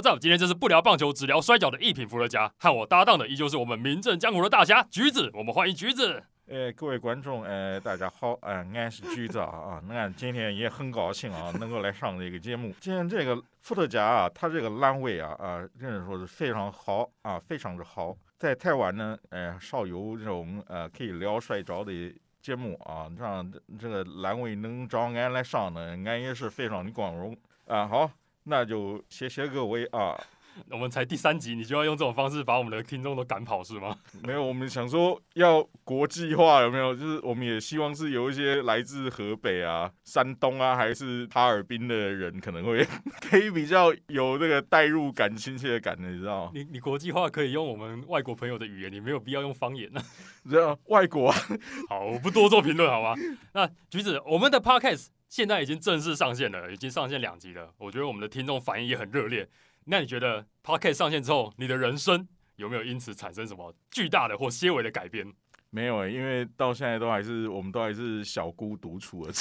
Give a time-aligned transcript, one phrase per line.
[0.00, 5.30] 今天就是不聊棒球，只聊摔跤的一品伏特加，和我搭档的依旧是我们名震江湖的大侠橘子。
[5.34, 6.22] 我们欢迎橘子。
[6.46, 12.74] 呃，各位观众，呃，大家好，呃，俺是橘子啊啊，俺今天也很高兴啊，能够来上这个节目。
[12.80, 18.16] 今天这个伏特加啊，它这个烂味啊啊，真是说是非常好啊，非常之好。
[18.36, 21.92] 在台湾呢，呃，少有这种呃可以聊摔跤的
[22.40, 23.48] 节目啊，让
[23.78, 27.36] 这个烂味能找俺来上呢，俺也是非常的光荣
[27.66, 27.86] 啊。
[27.86, 28.10] 好，
[28.44, 30.18] 那就谢谢各位啊。
[30.68, 33.96] 我们才第三集，你就要用这种方式把我们的听众都赶跑是吗？
[34.24, 36.94] 没有，我们想说要国际化，有没有？
[36.94, 42.84] 就是我们也希望是有一些来自河北啊、山东啊，还是哈尔滨的人，可能会
[43.30, 46.50] 可以比较有这个代入感、亲切感的，你知道吗？
[46.52, 50.02] 你你国际化可以用我们外国朋友的语言，你没有必要用方言呢。
[50.48, 51.36] 知道外国啊
[51.88, 53.14] 好，我不多做评论，好吗？
[53.54, 57.72] 那橘子，我们的 podcast 现在已经正式上线了，已经上线两集了。
[57.78, 59.48] 我觉得我们的听众反应也很热烈。
[59.84, 62.26] 那你觉得 Podcast 上线之后，你的人生
[62.56, 65.32] 有没有因此产生什么巨大的或些微的改变？
[65.70, 69.32] 没有诶，因为到现在都还是我们都还是小孤独处的，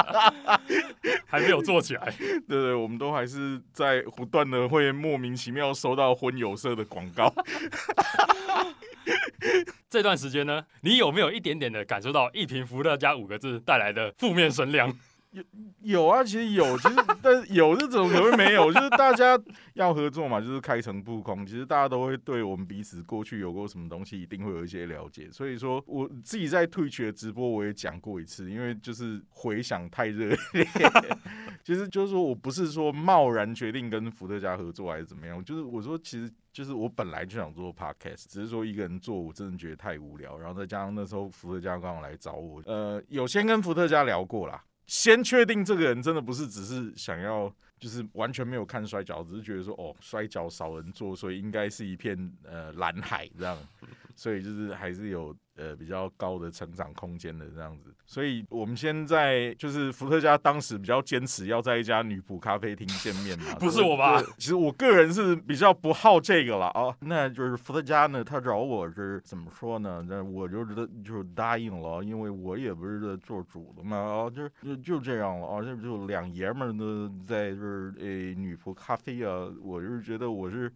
[1.28, 2.10] 还没有做起来。
[2.18, 7.30] 对对，我们都还是在不断的会莫名其妙收到婚有色的广告。
[9.88, 14.96] 这段时间呢，你有没有一点点的感受到“一瓶伏特加”五个字带来的负面声量？
[15.30, 15.44] 有
[15.82, 19.38] 有啊，其实有，其实但是有这种可能没有，就是大家
[19.74, 25.30] 要合作嘛，就是开诚布公，其实大家都会对我们彼此过去有过什么东西，一定会有一些了解。
[25.30, 30.66] 所以说，我自己在退群的直播我也讲过一次，因为就是回想太热烈，
[31.64, 44.60] 其实就是说我不是说贸然决定跟伏特加合作还是怎么样，就是我说其实就是我本来就想做 podcast，只是说一个人做我真的觉得太无聊，然后再加上那时候伏特加刚好来找我，呃，有先跟伏特加聊过啦。
[44.90, 53.56] 先确定这个人真的不是只是想要，就是完全没有看摔跤，只是觉得说哦，摔跤少人做，所以应该是一片呃蓝海这样，
[54.16, 55.32] 所以就是还是有。
[55.56, 64.20] 呃，比较高的成长空间的这样子，所以我们现在就是伏特加当时比较坚持要在一家女仆咖啡厅见面嘛， 不是我吧？
[64.36, 70.04] 其实我个人是比较不好这个了啊，那就是伏特加呢，他找我是怎么说呢？
[70.08, 80.68] 那我就觉得就答应了，因为我也不是做主的嘛，啊，就就就这样了啊，这就两爷们儿呢在就是诶女仆咖啡啊，我就是觉得我是。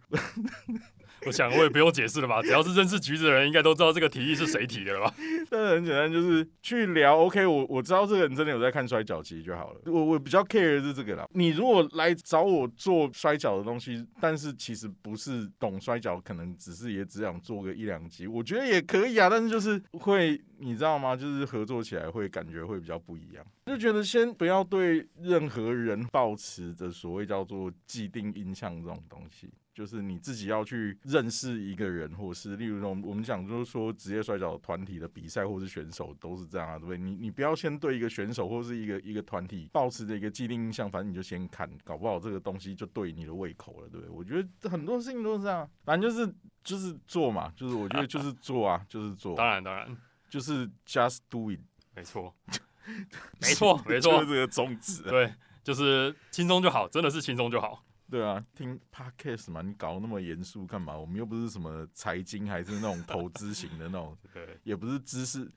[1.25, 5.13] 我想我也不用解释了吧，只要是认识橘子的人，应该都知道这个提议是谁提的了吧？
[5.49, 7.17] 但是很简单，就是去聊。
[7.17, 9.79] OK，我我知道这个人真的有在看摔跤，其实就好了。
[9.85, 11.27] 我我比较 care 的是这个啦。
[11.33, 19.29] 你如果来找我做摔跤的东西，但是其实不是懂摔跤，可能只是也只想做个一两集，我觉得也可以啊。
[19.29, 21.15] 但是就是会，你知道吗？
[21.15, 23.45] 就是合作起来会感觉会比较不一样。
[23.65, 29.49] 就觉得先不要对任何人抱持着所谓叫做既定印象这种东西。
[29.73, 36.97] 就是你自己要去认识一个人，或是例如说我们讲就是说职业摔跤团体的比赛或是选手都是这样啊，对不对？
[36.97, 44.09] 你你不要先对一个选手或是一个一个团体保持着一个既定印象，反正你就先看，搞不好这个东西就对你的胃口了，对不对？
[44.09, 46.33] 我觉得很多事情都是这样，反正就是
[46.63, 49.35] 就是做嘛，就是我觉得就是做啊，就是做。
[49.35, 49.85] 当然当然，
[50.35, 51.59] 就是 just do it，
[51.95, 52.35] 没错，
[53.39, 55.01] 没错没错，就是这个宗旨。
[55.03, 57.85] 对，就是轻松就好，真的是轻松就好。
[58.11, 60.93] 对啊，听 podcast 嘛，你搞那么严肃干嘛？
[60.97, 64.17] 我们又不是什么财经，还是那种投资型的那种，
[64.63, 65.49] 也不是知识。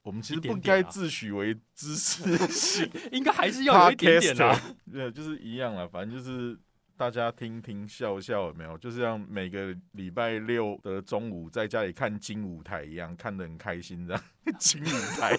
[0.00, 4.58] 我们其实不该自诩为知识型， 应该还是要有一点点的。
[4.90, 6.58] 对，就是一样了，反正就是
[7.00, 8.76] 大家听听笑笑，有没有？
[8.76, 14.22] 就是像每个礼拜六的中午在家里看金舞台一样，看得很开心这样。
[14.58, 15.36] 金舞台，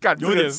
[0.00, 0.50] 感有点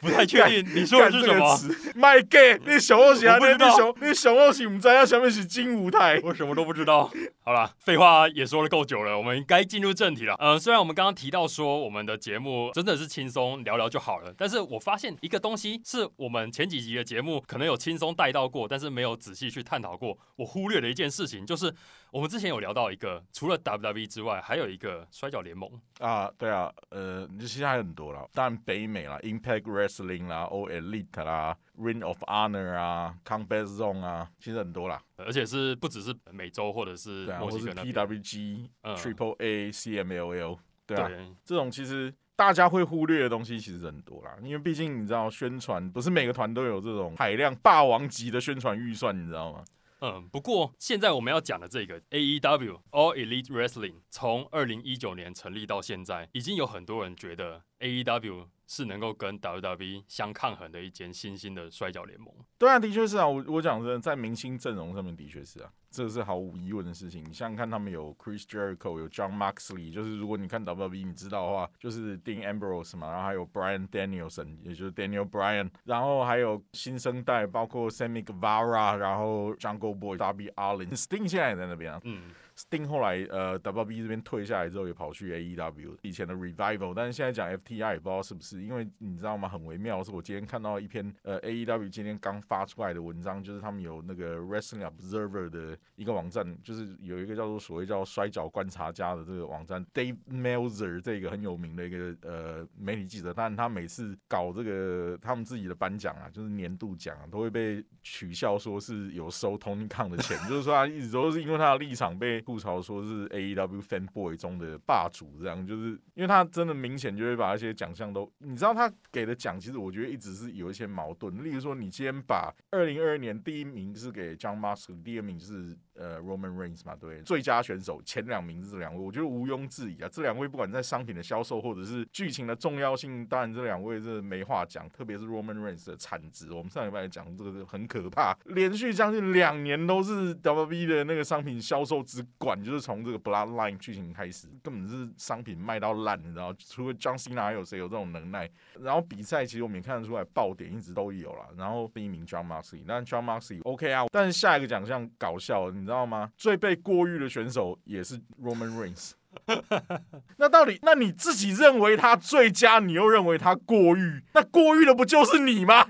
[0.00, 1.58] 不太确定，你说的是什么
[1.94, 7.10] 卖 gay，那小恶啊，那那小那小恶行，不知道下面是金舞台，我什么都不知道。
[7.42, 10.36] 好了，废话也说了够久了，我们该进入正题了。
[10.40, 20.18] 嗯，虽然我们刚刚提到说我们的节目真的是轻松聊聊就好了，但是我发现一个东西是我们前几集的节目可能有轻松带到过，但是没有仔细去探讨过。
[20.36, 21.72] 我忽略了一件事情，就是
[22.12, 26.30] 我们之前有聊到一个，除了 WWE 之外，还有一个摔角联盟啊。
[26.36, 41.08] 对啊，呃，其实还有很多啦，当然北美啦，Impact Wrestling 啦，O Elite 啦，Ring of Honor 啊，Combat Zone 啊，其实很多啦，而且是不只是美洲或者是墨西哥的 PWG、Triple A、CMLL，对啊，
[41.44, 49.64] 这种其实大家会忽略的东西其实很多啦，因为毕竟你知道宣传不是每个团都有这种海量霸王级的宣传预算，你知道吗？
[50.00, 62.34] 嗯，不过现在我们要讲的这个 AEW All Elite Wrestling 从二零一九年成立到现在，已经有很多人觉得 AEW 是能够跟 WWE 相抗衡的一间新兴的摔跤联盟。
[62.56, 67.24] 对啊，的确是啊，我我讲真的，在明星阵容上面的确是啊，这是毫无疑问的事情。
[67.24, 79.94] 你想想看，他们有 Chris Jericho，有 John Moxley，就是如果你看 WWE，你知道的话，就是 Dean Ambrose 嘛，然后还有 Brian Danielson，也就是 Daniel Bryan，然后还有新生代，包括 Sammy Guevara，然后 Jungle
[79.94, 82.00] Boy Darby Allin，Sting 现在也在那边啊。
[82.04, 89.48] 嗯，Sting 后来呃 WWE 这边退下来之后，也跑去 AEW 以前的 Revival，但是现在讲 FTR 也不知道是不是，因为你知道吗？
[89.48, 121.44] 很微妙是，我今天看到一篇呃 AEW 今天刚发出来的文章，就是他们有那个 Wrestling Observer 的一个网站，就是有一个叫做所谓叫摔角观察家的这个网站，Dave Melzer 这个很有名的一个呃媒体记者，但他每次搞这个他们自己的颁奖啊，就是年度奖、啊，都会被取笑说是有收 Tony Khan 的钱，就是说他一直都是因为他的立场被吐槽说是 AEW fanboy 中的霸主，这样就是因为他真的明显就会把那些奖项都，你知道他给的奖，其实我觉得一直是有一些矛盾。
[121.44, 130.08] 例如说，你今天把二零二二年第一名是给 John Musk，第二名是呃 Roman Reigns 嘛，对，最佳选手前两名是这两位，我觉得毋庸置疑啊。
[130.10, 146.54] 这两位不管在商品的销售或者是剧情的重要性，当然这两位是没话讲，特别是 Roman Reigns 的产值，我们上礼拜讲这个很可怕，连续将近两年都是 WWE 的那个商品销售之冠，就是从这个 Bloodline 剧情开始，根本是商品卖到烂，你知道？
[146.58, 148.48] 除了 John Cena 还有谁有这种能耐？
[148.80, 151.48] 然后比赛其实我们也看得出来爆点一直都有啦。
[151.56, 156.30] 然后第一名 John Moxley，但 John Moxley OK 啊，但是下一个奖项搞笑，你知道知道吗？
[156.36, 159.10] 最被过誉的选手也是 Roman Reigns。
[160.38, 165.84] 那到底，那你自己认为他最佳，你又认为他过誉，那过誉的不就是你吗？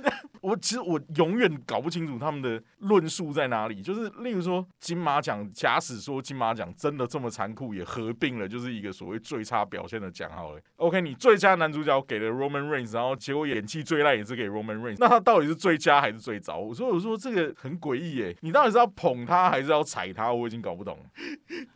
[0.46, 3.82] 我其实我永远搞不清楚他们的论述在哪里。
[3.82, 10.60] 就是例如说金马奖，假使说金马奖真的这么残酷，也合并了就是一个所谓最差表现的奖好了。
[10.76, 16.58] OK，你最佳男主角给了 Roman Reigns，然后结果演技最烂也是给 Roman Reigns，那他到底是最佳还是最糟？
[16.58, 20.32] 我说我说这个很诡异耶，你到底是要捧他还是要踩他？
[20.32, 20.96] 我已经搞不懂，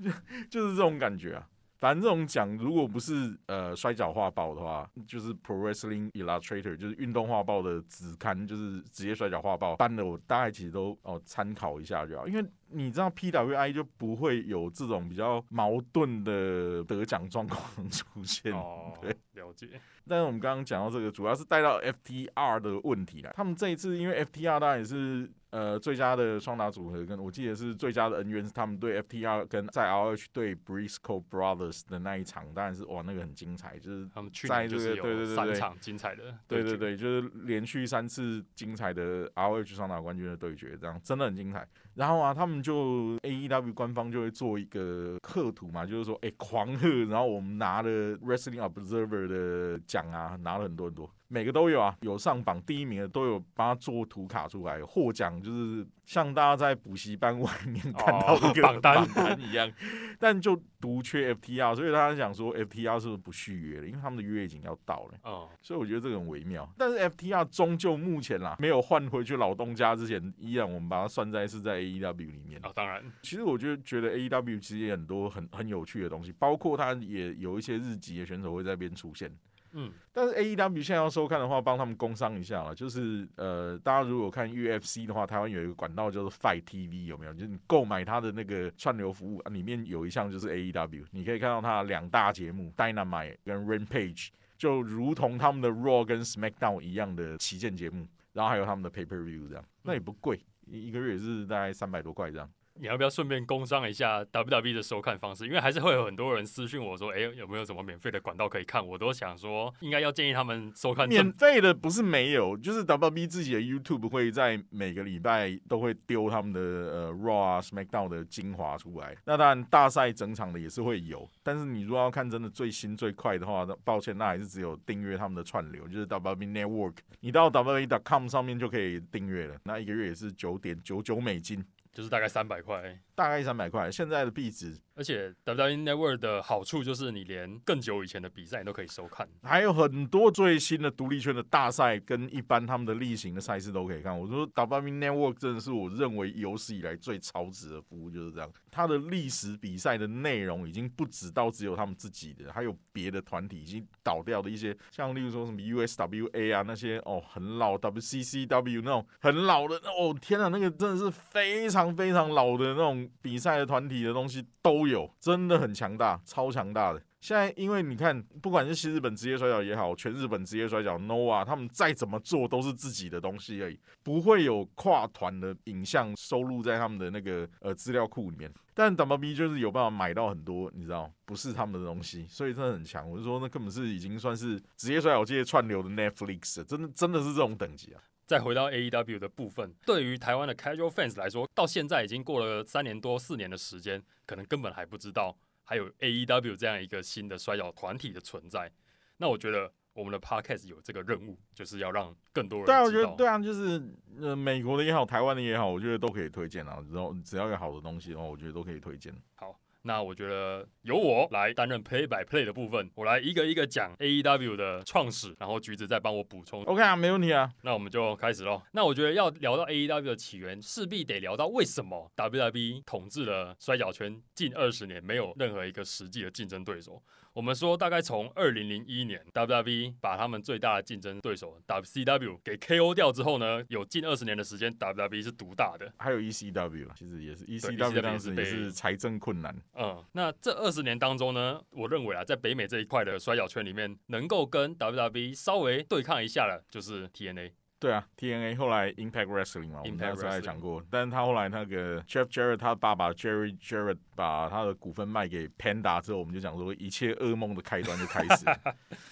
[0.01, 0.11] 就
[0.63, 1.45] 就是这种感觉啊。
[1.81, 18.53] 反正这种奖，如果不是呃摔跤画报的话，就是 Pro Wrestling Illustrator，就是运动画报的子刊，就是职业摔跤画报颁的，我大概其实都哦参考一下就好，因为你知道 PWI 就不会有这种比较矛盾的得奖状况出现。
[18.53, 19.69] 哦对，了解。
[20.09, 23.31] 但是我们刚刚讲到这个，主要是带到 FTR 的问题啦。
[23.35, 41.69] 他们这一次因为 FTR 当然也是呃最佳的双打组合，跟我记得是最佳的恩怨是他们对 FTR 跟在 ROH 对 Briscoe Brothers 的那一场，当然是哇那个很精彩，就是他们去在年就是对对有对对三场精彩的对对对，就是连续三次精彩的 ROH 双打冠军的对决，这样真的很精彩。
[41.95, 59.73] 然后啊，他们就 AEW 官方就会做一个贺图嘛，就是说，哎、狂贺，然后我们拿了 Wrestling Observer 的奖啊，拿了很多很多，每个都有啊，有上榜第一名的都有帮他做图卡出来，获奖就是像大家在补习班外面看到哦一个榜单一样，
[60.19, 63.87] 但就独缺 FTR，所以大家想说 FTR 是不是不续约了？
[63.87, 65.19] 因为他们的约已经要到了。
[65.23, 66.69] 哦，所以我觉得这个很微妙。
[66.77, 72.61] 但是 FTR 终究目前啦，没有换回去老东家之前，依然我们把它算在是在 AEW 里面。
[72.65, 79.33] 哦，当然，其实我觉得觉得 AEW 其实也很多很很有趣的东西，包括它也有一些日籍的选手会在那边出现。
[79.73, 82.75] 嗯，但是 AEW 现在要收看的话，帮他们工商一下了。
[82.75, 87.33] 就是呃，大家如果看 UFC 的话，台湾有一个管道叫做 Fight TV，有没有？
[87.35, 102.51] 就是你购买它的那个串流服务、啊、里面有一项就是 AEW，你可以看到它两大节目 Dynamite 跟 Rampage，就如同他们的 Raw 跟 SmackDown 一样的旗舰节目，然后还有他们的 Pay Per View 这样，那也不贵，一一个月也是大概三百多块这样。
[102.75, 105.47] 你要不要顺便工商一下 WWE 的收看方式？
[105.47, 108.87] 因为还是会有很多人私讯我说，哎、有没有什么免费的管道可以看？
[108.87, 119.17] 我都想说，应该要建议他们收看免费的不是没有，就是 WB 自己的 YouTube 会在每个礼拜都会丢他们的呃 Raw 啊 SmackDown 的精华出来。
[119.25, 126.95] 那当然大赛整场的也是会有，但是你如果要看真的最新最快的话，那抱歉，那还是只有订阅他们的串流，就是 WB Network。
[127.21, 131.63] 你到 WB.com 上面就可以订阅了，那一个月也是九点九九美金，
[131.93, 132.99] 就是大概三百块。
[133.15, 133.91] 大概三百块。
[133.91, 139.27] 现在的壁纸而且 WWE Network 的好处就是你连更久以前的比赛你都可以收看。
[139.43, 144.21] 还有很多最新的独立圈的大赛跟一般他们的例行的赛事都可以看。
[144.21, 148.53] 我说 WWE Network 真的是我认为有史以来最超值的服务，就是这样。
[148.71, 167.03] 它的历史比赛的内容已经不止到只有他们自己的，还有别的团体已经倒掉的一些，像例如说什么 USWA 啊那些哦很老 WCCW 那种很老的哦天啊，那个真的是非常非常老的那种比赛的团体的东西都有，真的很强大，超强大的。
[167.21, 178.51] 现在因为你看，不管是新日本职业摔角也好，全日本职业摔角 NOA，他们再怎么做都是自己的东西而已，不会有跨团的影像收录在他们的那个呃资料库里面。
[178.73, 183.09] 但 WB 就是有办法买到很多，你知道，不是他们的东西，所以真的很强。
[183.11, 188.01] 我就说，那根本是已经算是职业摔角界串流的 Netflix，真的真的是这种等级啊。
[188.31, 198.71] 再回到 AEW 的部分，对于台湾的 Casual Fans 来说，到现在已经过了三年多、四年的时间，可能根本还不知道还有 AEW 这样一个新的摔跤团体的存在。
[199.17, 203.03] 那我觉得我们的 Podcast 有这个任务，就是要让更多人对啊，我觉。
[203.03, 203.83] 得对啊，就是
[204.21, 206.79] 呃，美国的也好，台湾的也好，我觉得都可以推荐啊。
[206.93, 209.13] 然后只要有好的东西的话，我觉得都可以推荐。
[209.35, 217.51] 好，那我觉得由我来担任 Play by Play 的部分，我来一个一个讲 AEW 的创始，然后橘子再帮我补充 OK 啊，没问题啊。
[217.63, 218.61] 那我们就开始喽。
[218.73, 227.03] 那我觉得要聊到 AEW 的起源，势必得聊到为什么 WWE 统治了摔角圈近二十年，没有任何一个实际的竞争对手。
[227.41, 235.91] 我们说，大概从二零零一年 WWE 把他们最大的竞争对手 WCW 给 KO 掉之后呢，有近二十年的时间 WWE 是独大的。
[235.97, 239.57] 还有 ECW，其实也是 ECW 当时也是被也是财政困难。
[239.73, 247.53] 嗯，那这二十年当中呢，我认为啊，在北美这一块的摔角圈里面，能够跟 WWE 稍微对抗一下的，就是 TNA。
[247.81, 255.99] 对啊，TNA 后来 Impact Wrestling 嘛，我们 Impact 那时候还 Wrestling 讲过，但是他后来那个 Jeff Jarrett 他爸爸 Jerry Jarrett 把他的股份卖给 Panda
[256.03, 258.45] 之后，我们就讲说一切噩梦的开端就开始，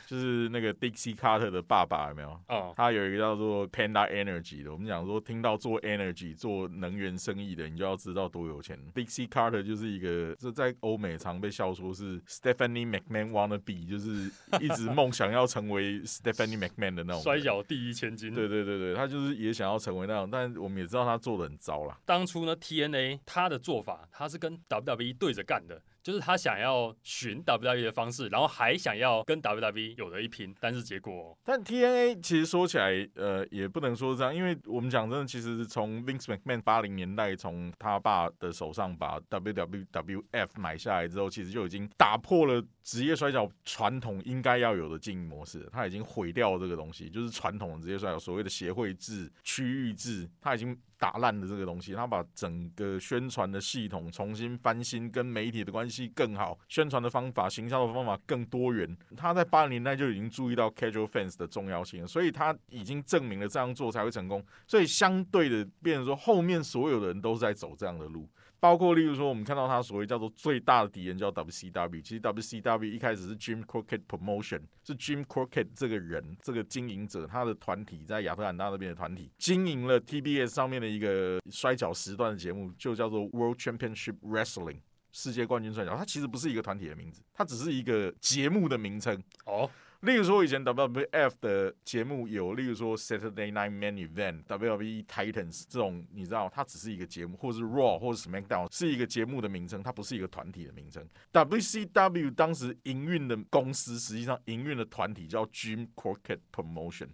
[0.07, 2.39] 就是那个 Dixie Carter 的爸爸有没有？
[2.49, 8.79] 哦，他有一个叫做 Panda Energy 的，我们讲说听到做 energy 做能源生意的，你就要知道多有钱。
[8.95, 18.35] Dixie Carter 就是一个这在欧美常被笑说是 Stephanie McMahon wannabe，就是一直梦想要成为 Stephanie McMahon 的那种摔跤第一千金。
[18.35, 21.97] 对对对对对，他就是也想要成为那样，但我们也知道他做的很糟了。
[22.05, 58.97] 当初呢，TNA 他的做法，他是跟 WWE 对着干的，就是他想要寻 WWE 的方式，然后还想要跟 WWE 有的一拼，但是结果但 TNA 其实说起来，呃，也不能说这样，因为我们讲真的，其实从 Vince McMahon 八零年代从他爸的手上把 WWF 买下来之后，其实就已经打破了职业摔角传统应该要有的经营模式，他已经毁掉这个东西，就是传统的职业摔角所谓的协会制、区域制，他已经打烂的这个东西，他把整个宣传的系统重新翻新，跟媒体的关系更好，宣传的方法、行销的方法更多元。
[59.17, 64.45] 他在八零年代就已经注意到 casual fans 的重要性，所以他已经证明了这样做才会成功。
[64.67, 68.29] 所以相对的，变成说后面所有的人都在走这样的路。
[68.61, 84.81] 包括例如说，我们看到他所谓叫做最大的敌人叫 WCW，其实 WCW 一开始是 Jim Crockett Promotion，是 Jim Crockett 这个人这个经营者，他的团体在亚特兰大那边的团体经营了 TBS 上面的一个摔跤时段的节目，就叫做 World Championship Wrestling。
[85.11, 89.21] 世界冠军摔跤，它其实不是一个团体的名字，它只是一个节目的名称。
[89.47, 89.69] 哦，
[90.03, 101.05] 例如说，以前 WWF 的节目有，例如说 Saturday Night Main Event、WWE Titans 这种，你知道，它只是一个节目，或是 Raw 或是 SmackDown 是一个节目的名称，它不是一个团体的名称。
[101.33, 107.09] WCW 当时营运的公司，实际上营运的团体叫 Jim Crockett Promotion。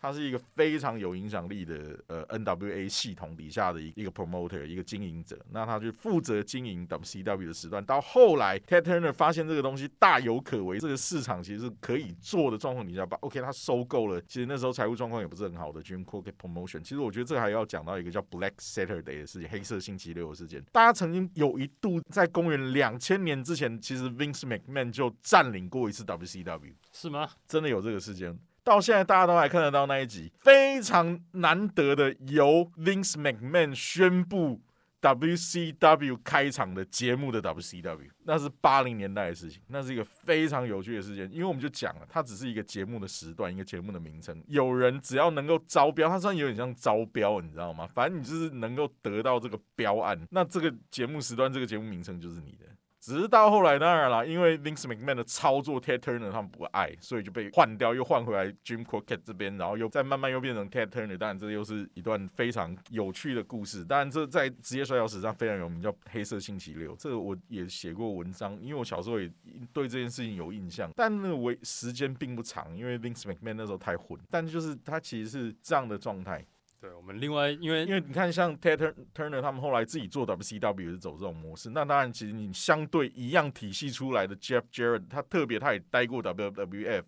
[0.00, 7.84] 它是一个非常有影响力的呃 NWA 系统底下的一一个 promoter 一个经营者，那他就负责经营 WCW 的时段。
[7.84, 14.20] 到后来 Ted Turner 发现这个东西大有可为，这个市场其实是可以做的状况底下，把 OK 他收购了。
[14.22, 16.80] 其实那时候财务状况也不是很好的 Jim Crockett Promotion。
[16.80, 20.64] 其实我觉得这个还要讲到一个叫 Black Saturday 的事情，黑色星期六的事件。
[20.70, 26.74] 大家曾经有一度在公元两千年之前，其实 Vince McMahon 就占领过一次 WCW。
[26.92, 27.28] 是吗？
[27.46, 28.38] 真的有这个事件。
[28.68, 34.60] 到现在大家都还看得到那一集，非常难得的由 Vince McMahon 宣布
[35.00, 41.30] WCW 开场的节目的 WCW，那是八零年代的事情，那是一个非常有趣的事件。
[41.32, 44.42] 因为我们就讲了，它只是一个节目的时段，一个节目的名称。
[44.48, 47.86] 有人只要能够招标，它算有点像招标，你知道吗？
[47.86, 52.66] 反正你就是能够得到这个标案，那这个节目时段，这个节目名称就是你的。
[53.00, 61.16] 只是到后来，当然啦，因为 Vince McMahon 的操作，Ted Turner 他们不爱，所以就被换掉，又换回来 Jim Crockett 这边，然后又再慢慢又变成 Ted Turner。
[61.16, 63.84] 当然，这又是一段非常有趣的故事。
[63.84, 66.94] 当然，这在职业摔跤史上非常有名，叫黑色星期六。
[66.96, 69.30] 这个我也写过文章，因为我小时候也
[69.72, 74.18] 对这件事情有印象，但那个为时间并不长，因为 Vince McMahon 那时候太混。
[74.28, 76.44] 但就是他其实是这样的状态。
[76.80, 81.70] 对我们另外因为因为你看，像 Ted Tur- Turner 他们后来自己做 WCW 是走这种模式。
[81.70, 87.02] 那当然，其实你相对一样体系出来的 Jeff Jarrett，他特别他也待过 WWF，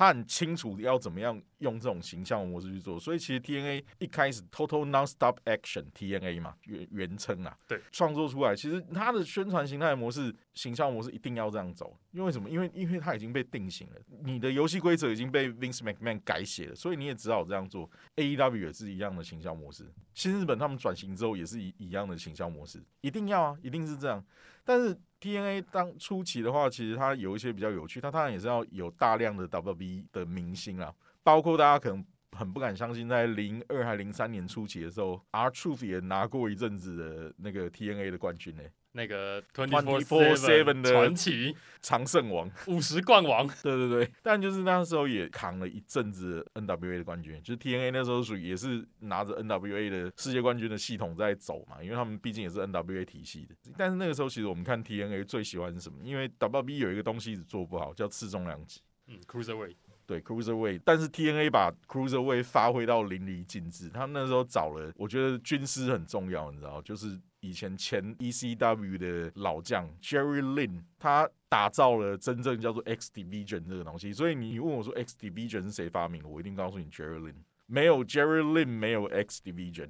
[0.00, 2.98] 他很清楚要怎么样用这种形象模式去做。
[2.98, 12.48] 所以其实 TNA 一开始 Total Nonstop Action TNA 嘛原原称啊，对，创作出来，其实它的宣传形态模式、形象模式一定要这样走，因为什么？
[12.48, 17.90] 因为因为它已经被定型了，你的游戏规则已经被 Vince McMahon 改写了，所以你也只好这样做。
[18.16, 24.24] AEW 也是一样的形象模式，新日本他们转型之后也是一一样的形象模式，一定要啊，一定是这样。
[24.64, 42.50] 但是 TNA 当初期的话，其实它有一些比较有趣，它当然也是要有大量的 W B 的明星啊，包括大家可能很不敢相信，在零二还零三年初期的时候，R Truth 也拿过一阵子的那个 TNA 的冠军呢、那个 Twenty Four Seven 的传奇常胜王。
[42.66, 53.54] 五十冠王， 对对对，但就是那时候也扛了一阵子 NWA 的冠军，就是 TNA 那时候属于也是拿着 NWA 的世界冠军的系统在走嘛，因为他们毕竟也是 NWA 体系的。
[53.76, 55.98] 但是那个时候其实我们看 TNA 最喜欢是什么？
[56.04, 58.80] 因为 WWE 有一个东西一直做不好，叫次重量级。
[59.06, 59.74] 嗯，Cruiserweight，
[60.06, 63.88] 对 Cruiserweight，但是 TNA 把 Cruiserweight 发挥到淋漓尽致。
[63.88, 74.12] 他们那时候找了，我觉得军师很重要，你知道，就是以前前 ECW 的老将 Jerry Lynn，他打造了真正叫做 X Division 这个东西。
[74.12, 77.34] 所以你问我说 X Division 是谁发明的，我一定告诉你 Jerry Lynn。
[77.66, 79.88] 没有 Jerry Lynn，没有 X Division。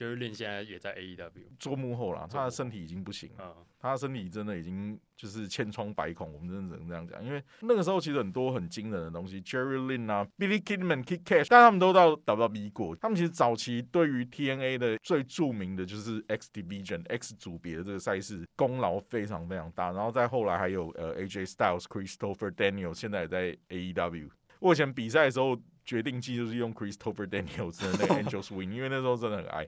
[0.00, 1.28] Jerry Lynn 现在也在 AEW，
[1.58, 3.54] 做幕后啦，他的身体已经不行了。
[3.54, 7.22] 嗯，他的身体真的已经就是千疮百孔，我们真的只能这样讲。
[7.22, 12.96] 因为那个时候其实很多很惊人的东西，Jerry Lynn 啊，Billy Kidman、Kid Cash，但他们都到 WWE 过。
[12.96, 19.92] 他们其实早期对于 TNA 的最著名的就是 X Division、X 组别的这个赛事功劳非常非常大。
[19.92, 24.30] 然后再后来还有呃 AJ Styles、Christopher Daniel，现在也在 AEW。
[24.60, 25.58] 我以前比赛的时候
[25.90, 29.66] 决定技就是用 Christopher Daniels 的那个 Angel Swing，因为那时候真的很爱。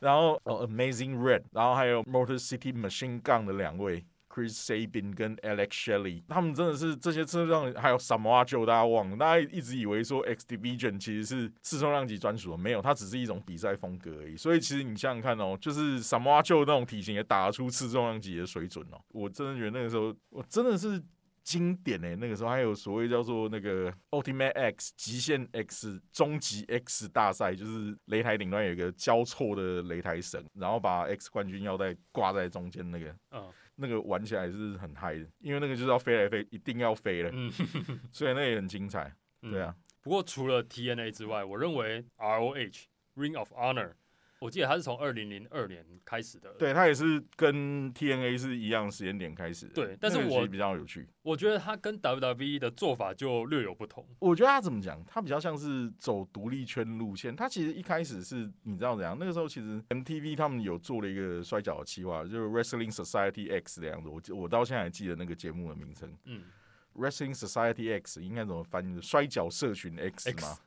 [0.00, 10.22] 然后呃 Amazing Red，然后还有 Motor City Machine Gun 的两位 Chris Sabin 跟 Alex Shelley，他们真的是这些车让，还有 Samoa Joe，大家忘了，大家一直以为说
[10.22, 14.38] X Division 其实是次重量级专属的，没有，它只是一种比赛风格而已。
[14.38, 18.98] 所以其实你想想看哦，就是 Samoa Joe 那种体型也打得出次重量级的水准哦。
[19.08, 21.02] 我真的觉得那个时候，我真的是。
[21.48, 33.50] 经典诶、那个时候还有所谓叫做那个 Ultimate X 极限 X 终极 X 大赛，就是擂台顶端有一个交错的擂台绳，然后把 X 冠军腰带挂在中间那个，嗯。
[33.80, 37.48] 那个玩起来是很嗨的，因为那个就是要飞来飞，一定要飞了，嗯，
[38.12, 39.14] 所以那也很精彩。
[39.40, 43.92] 对啊，不过除了 TNA 之外，我认为 ROH Ring of Honor，
[44.40, 49.72] 我记得他是从二零零二年开始的。，对，他也是跟 TNA 是一样的时间点开始的。
[49.74, 51.08] 对但是我比较有趣。
[51.22, 54.06] 我觉得他跟 WWE 的做法就略有不同。
[54.20, 57.34] 我觉得他怎么讲，他比较像是走独立圈路线。
[57.34, 59.16] 他其实一开始是你知道怎样？
[59.18, 64.08] 那个时候其实 MTV 他们有做了一个摔跤的企划，就是 Wrestling Society X 的样子。
[64.08, 66.44] 我记我到现在还记得那个节目的名称嗯
[66.94, 69.02] ，，Wrestling Society X 应该怎么翻译？
[69.02, 70.58] 摔跤社群 X X 嘛。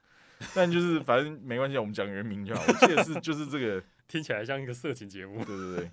[0.56, 2.63] 但就是反正没关系，我们讲原名就好。
[2.67, 5.43] 我记得是 就是这个，听起来像一个色情节目。
[5.45, 5.89] 对对对。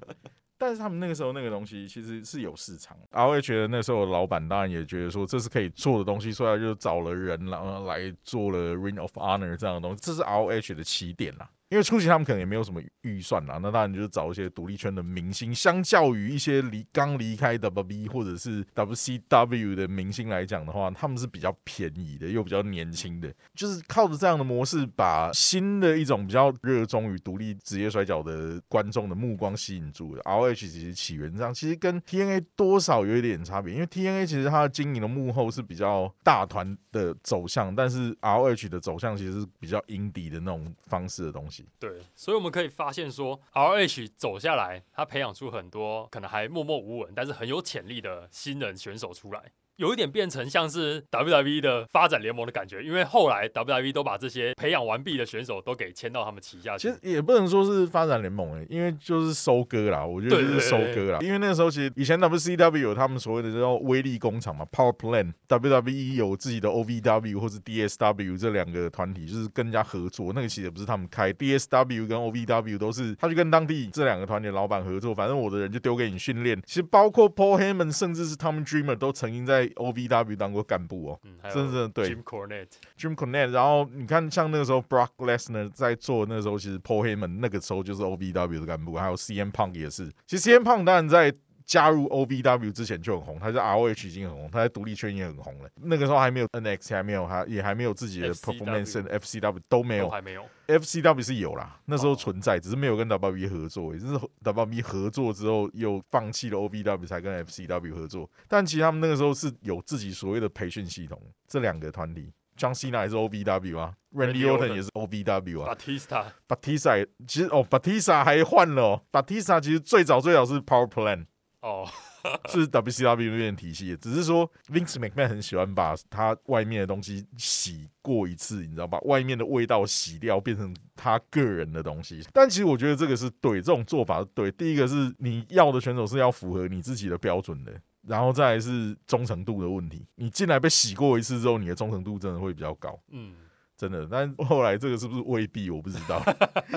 [0.61, 11.49] 但是他们那个时候那个东西其实是有市场，R H 的那时候老板当然也觉得说这是可以做的东西，所以他就找了人，然后来做了 Ring of Honor 这样的东西，这是 R H 的起点啦。
[11.71, 30.23] 因为初期他们可能也没有什么预算啦，那当然就是找一些独立圈的明星，相较于一些离刚离开 WWE 或者是 WCW 的明星来讲的话，他们是比较便宜的，又比较年轻的，就是靠着这样的模式，把新的一种比较热衷于独立职业摔跤的观众的目光吸引住了。
[30.23, 41.58] RH 其实起源上其实跟 TNA 多少有一点差别，因为 TNA 其实它的经营的幕后是比较大团的走向，但是 RH 的走向其实是比较阴底的那种方式的东西。
[41.79, 49.53] 对，所以我们可以发现说，R H 走下来，他培养出很多可能还默默无闻，但是很有潜力的新人选手出来。
[49.79, 56.89] 有一点变成像是 WWE 的发展联盟的感觉，因为后来 WWE 都把这些培养完毕的选手都给签到他们旗下去。
[56.89, 61.21] 其实也不能说是发展联盟诶、因为就是收割啦，我觉得就是收对割啦。
[61.23, 70.33] 因为那个时候其实以前 WCW 有他们所谓的叫威力工厂嘛，Power Plant，WWE 有自己的 OVW 或是 DSW 这两个团体，就是跟人家合作。
[70.35, 76.61] 那个其实也不是他们开，DSW 跟 OVW 都是他去跟当地这两个团体的老板合作，反正我的人就丢给你训练。
[76.67, 81.21] 其实包括 Paul Heyman 甚至是 Tom Dreamer 都曾经在 OVW 当过干部哦。
[81.25, 90.11] 嗯，还有真的对 Jim Cornette，Jim Cornette，然后你看，像那个时候 Brock Lesnar 在做那个时候，其实 Paul Heyman 那个时候就是 OVW 的干部，还有 CM Punk 也是。
[90.27, 91.33] 其实 CM Punk 当然在
[91.69, 95.69] 加入 OVW 之前就很红，他在 ROH 已经很红，他在独立圈也很红了。
[95.83, 100.43] 那个时候还没有 NX，还没有还也还没有自己的 Performance and FCW 都没有还没有。
[100.67, 108.31] FCW 是有啦，那时候哦存在，只是没有跟 WWE 合作，也就是 WWE 合作之后又放弃了 OVW 才跟 FCW 合作。
[108.49, 120.59] 但其实他们那个时候是有自己所谓的培训系统，这两个团体 John Cena 也是 OVW 啊 Randy，Randy Orton Orton 也是 OVW 啊 Batista，Batista 其实哦，Batista 还换了哦，Batista 其实最早最早是
[120.63, 121.27] Power Plan。
[121.61, 121.89] 哦，
[122.49, 128.99] 是 WCW 那边体系，只是说 Vince McMahon 很喜欢把他外面的东西洗过一次，你知道把？
[129.01, 132.23] 外面的味道洗掉，变成他个人的东西。
[132.33, 134.53] 但其实我觉得这个是对，这种做法是对。
[134.53, 137.73] 第一个是你要的选手是要符合你自己的标准的，
[138.07, 140.07] 然后再来是忠诚度的问题。
[140.15, 143.35] 你进来被洗过一次之后，你的忠诚度真的会比较高，嗯，
[143.79, 144.07] 真的。
[144.11, 146.19] 但 后来这个是不是未必，我不知道。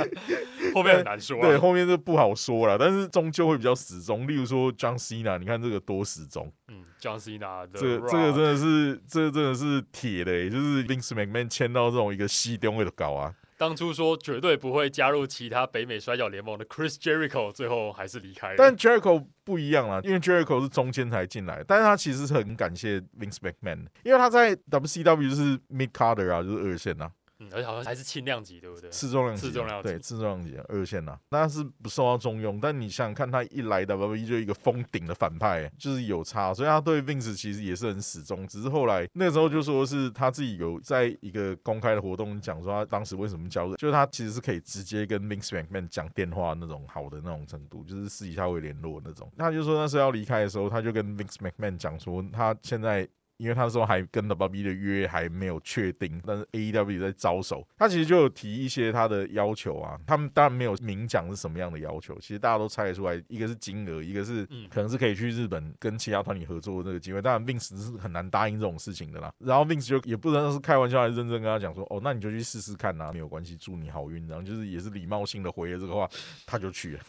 [0.73, 1.41] 后面很难说、啊。
[1.41, 4.25] 对，后面就不好说了，但是终究会比较始终。
[4.25, 6.49] 例如说 John Cena，你看这个多始终。
[6.69, 13.33] 嗯，John Cena 这个这个真的是，这个真的是铁的、欸，就是 Vince McMahon 签到这种一个西东会的搞啊。
[13.61, 18.55] 当初说绝对不会加入其他北美摔角联盟的 Chris Jericho，最后还是离开了。
[18.57, 28.87] 但 Jericho 不一样啦，因为 Jericho 是中间才进来，但是他其实是很感谢 Vince McMahon，因为他在 WCW 就是 Mid Carter 啊，就是二线啊，嗯，而且好像还是轻量级，对不对？
[28.91, 32.59] 次重量级啊，次重量级对，次重量级啊二线啊，那是不受到重用。
[32.59, 38.45] 但你想想看，他一来 WWE 就一个封顶的反派、欸就是有差，所以他对 Vince 其实也是很始终。
[38.45, 49.31] 只是后来那个时候就说是他自己有在一个公开的活动讲说他当时为什么加入，就是他其实是可以直接跟 Vince McMahon 讲电话那种好的那种程度，就是私底下会联络那种。
[49.37, 53.09] 他就说那时候要离开的时候，他就跟 Vince McMahon 讲说他现在。
[53.41, 59.99] 因为他那时候还跟 WWE 的约还没有确定，但是 AEW 在招手，他其实就有提一些他的要求啊。
[60.05, 67.21] 他们当然没有明讲是什么样的要求，其实大家都猜得出来，一个是金额，一个是嗯可能是可以去日本跟其他团体合作的这个机会。
[67.21, 69.33] 当然 Vince 是很难答应这种事情的啦。
[69.39, 74.27] 然后 Vince 就也不知道是开玩笑还是认真跟他讲说，哦，那你就去试试看呐、没有关系，祝你好运。
[74.27, 76.07] 然后就是也是礼貌性的回了这个话，
[76.45, 77.01] 他就去了。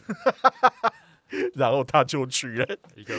[1.55, 3.14] 然后他就去了，一个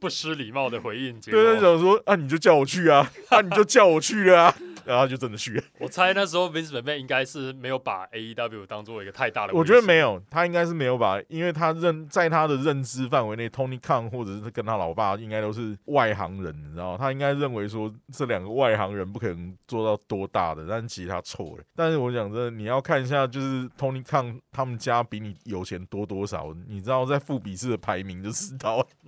[0.00, 1.20] 不失礼貌的回应。
[1.20, 5.62] 结对，他想说啊，你就叫我去啊，啊，你就叫我去了啊，然后他就真的去了。
[5.80, 9.96] 我猜那时候 Vince McMahon 应该是没有把 AEW 当做一个太大的，我觉得没。
[9.96, 16.98] 有，他应该是没有把，因为他认在他的认知范围内，Tony Khan 或者是跟他老爸应该都是外行人，你知道？
[16.98, 21.64] 他应该认为说这两个外行人不可能做到多大的，但其实他错了。
[21.74, 28.86] 但是我讲真的，你要看一下，就是 Tony Khan 他们家比你有钱多多少，你知道在富比士的排名就知道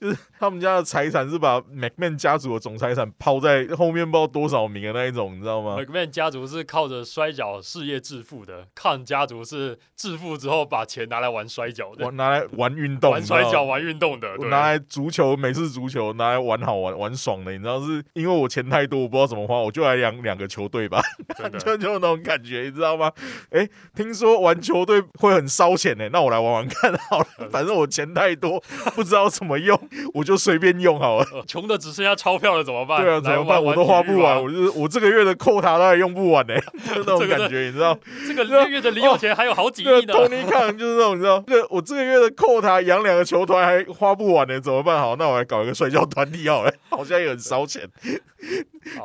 [0.00, 14.36] 就是，他们家的财产是把 McMahon 家族的总财产抛在后面不知道多少名的那一种，你知道吗？McMahon 家族是靠着摔跤事业致富的，康家族是致富之后把钱拿来玩摔跤的玩，拿来玩运动，玩摔跤、玩运动的。
[14.38, 21.02] 对拿来足球，美式足球拿来玩好玩玩爽的，你知道是因为我钱太多，我不知道怎么花，我就来养两个球队吧，
[21.58, 23.10] 就就那种感觉，你知道吗？
[23.50, 28.62] 哎、听说玩球队会很烧钱呢，那我来玩玩看好了， 反正我钱太多，
[28.94, 29.78] 不知道怎么用，
[30.14, 31.26] 我就随便用好了。
[31.32, 33.02] 呃 穷的只剩下钞票了，怎么办？
[33.02, 33.62] 对啊，怎么办？
[33.62, 36.54] 我都花不完，我就是我这个月的扣塔大概用不完呢，
[36.94, 37.98] 就那种这个感觉，你知道？
[38.26, 40.14] 这个月的零用钱还有好几对亿呢。
[40.14, 44.98] ，Tony Khan 就是那种，你知道，这我这个月的扣塔养两个球团还花不完呢，怎么办？
[44.98, 47.82] 好，那我来搞一个摔跤团体好了，好像也很烧钱，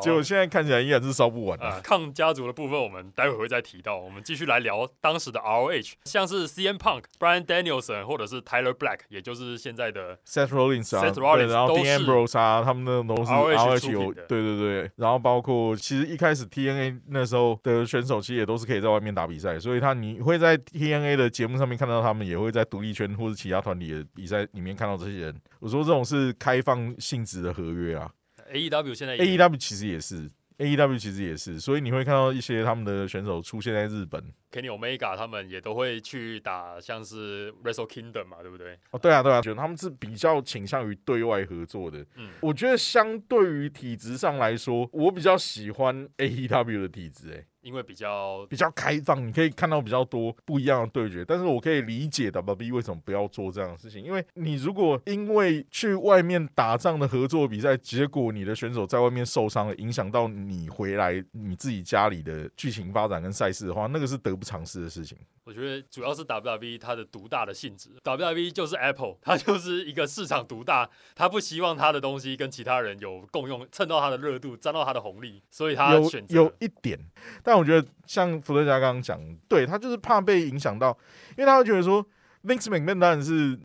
[0.02, 1.76] 结果现在看起来依然是烧不完啊。
[1.76, 3.98] 呃，抗家族的部分我们待会会再提到。
[3.98, 13.32] 我们继续来聊当时的 ROH，像是 CM Punk、Brian Danielson 或者是 Tyler Black，也就是现在的 Seth Rollins 啊，Seth Rollins 然后 Dean Ambrose 啊，他们那种都是
[13.32, 25.42] ROH 有，的对对对，然后包括其实一开始 TNA 那时候的选手其实也都是可以在外面打比赛，所以他你会在 TNA 的节目上面看到他们，也会在独立圈或者其他团体的比赛里面看到这些人。
[25.60, 28.10] 我说这种是开放性质的合约啊
[28.54, 30.30] AEW 现在，AEW 其实也是。
[30.58, 34.24] AEW 其实也是，所以你会看到一些他们的选手出现在日本。
[34.54, 38.80] Kenny Omega 他们也都会去打像是 Wrestle Kingdom 嘛，对不对？
[38.92, 41.98] 哦，对啊，对啊，觉得他们是比较倾向于对外合作的。
[42.16, 51.26] 嗯我觉得相对于体质上来说，我比较喜欢 AEW 的体质，哎，因为比较比较开放，你可以看到比较多不一样的对决。
[51.26, 65.18] 但是我可以理解 WB 为什么不要做这样的事情，因为你如果因为去外面打仗的合作比赛，结果你的选手在外面受伤了，影响到你回来你自己家里的剧情发展跟赛事的话，那个是得不偿失的事情。
[65.46, 77.00] 我觉得主要是 WWE 它的独大的性质，WWE 就是 Apple，它就是一个市场独大，它不希望它的东西跟其他人有共用，蹭到它的热度，沾到它的红利，所以它有选择有一点，
[77.44, 80.98] 但我觉得像伏特加刚刚讲，对他就是怕被影响到，
[81.38, 82.04] 因为他会觉得说
[82.44, 83.60] ，Vince McMahon 当然是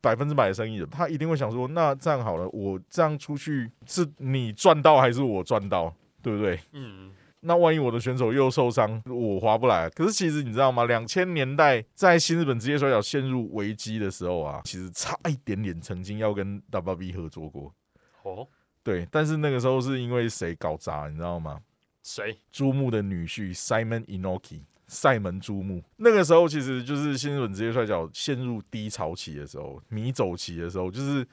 [0.00, 6.58] 百分之百的生意人，他一定会想说，那这样好了，我这样出去是你赚到还是我赚到，对不对？
[6.72, 9.88] 嗯，那万一我的选手又受伤，我划不来。
[9.90, 10.84] 可是其实你知道吗？
[10.84, 17.72] 两千年代在新日本职业摔角陷入危机的时候啊，其实差一点点曾经要跟 WWE 合作过。
[18.22, 18.48] 哦，
[18.82, 21.60] 对，但是那个时候是因为谁搞砸，你知道吗？
[22.02, 22.36] 谁？
[22.50, 24.60] 朱木的女婿 Simon Inoki。
[24.88, 31.26] 塞门朱木那个时候，其实就是新日本职业摔角陷入低潮期的时候，迷走期的时候，就是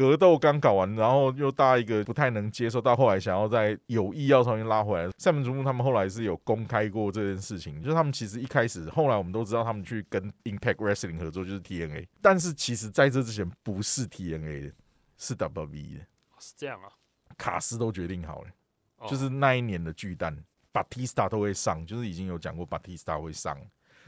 [0.00, 5.10] 格斗刚搞完，然后又大家一个不太能接受，到后来想要再有意要重新拉回来。
[5.18, 14.72] 塞门竹木他们后来是有公开过这件事情，就是他们其实一开始，后来我们都知道他们去跟 Impact Wrestling 合作，就是 TNA，但是其实在这之前不是 TNA 的，
[15.18, 16.06] 是 WWE 的，
[16.38, 16.88] 是这样啊，
[17.36, 18.48] 卡斯都决定好了，
[18.96, 20.34] 哦就是那一年的巨蛋。
[20.72, 23.58] Batista 都会上，就是已经有讲过 Batista 会上，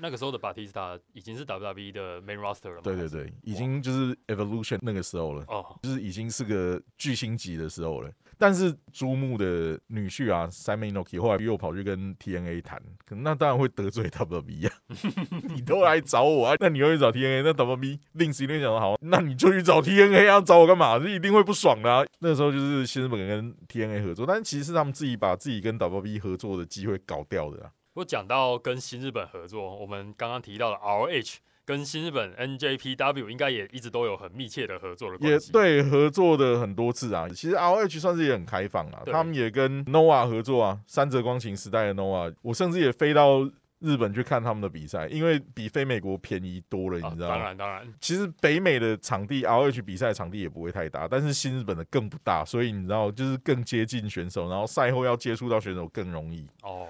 [0.03, 8.11] 那个时候的 Batista 已经是 WWE 的 main roster 了对对对，已经就是 Evolution 那个时候了，哦，就是已经是个巨星级的时候了。
[8.37, 14.75] 但是珠穆的女婿啊，Simon Inoki 后来又跑去跟 TNA 谈，可能那当然会得罪 WWE 啊。
[15.55, 20.99] 你都来找我啊，那你又去找 TNA，那 WWE 另时一定想说好，那你就去找 TNA 啊，找我干嘛？
[20.99, 22.05] 这一定会不爽的、啊。
[22.19, 27.71] 那时候就是新日本跟 TNA 合作，但其实是他们自己把自己跟 WWE 合作的机会搞掉的啊。
[27.95, 37.29] 不过讲到跟新日本合作，我们刚刚提到的 ROH 跟新日本 NJPW 应该也一直都有很密切的合作的也关系。，对合作的很多次啊。
[37.29, 43.43] 其实 R H 算是也很开放啊，他们也跟 Nova 合作啊，三泽光晴时代的 Nova，我甚至也飞到
[43.81, 47.35] 日本去看他们的比赛，因为比飞美国便宜多了，啊你知道吗？
[47.35, 56.49] 当然当然，其实北美的场地 R H 比赛场地也不会太大，但是新日本的更不大，所以你知道就是更接近选手，然后赛后要接触到选手更容易。
[56.63, 56.89] 哦，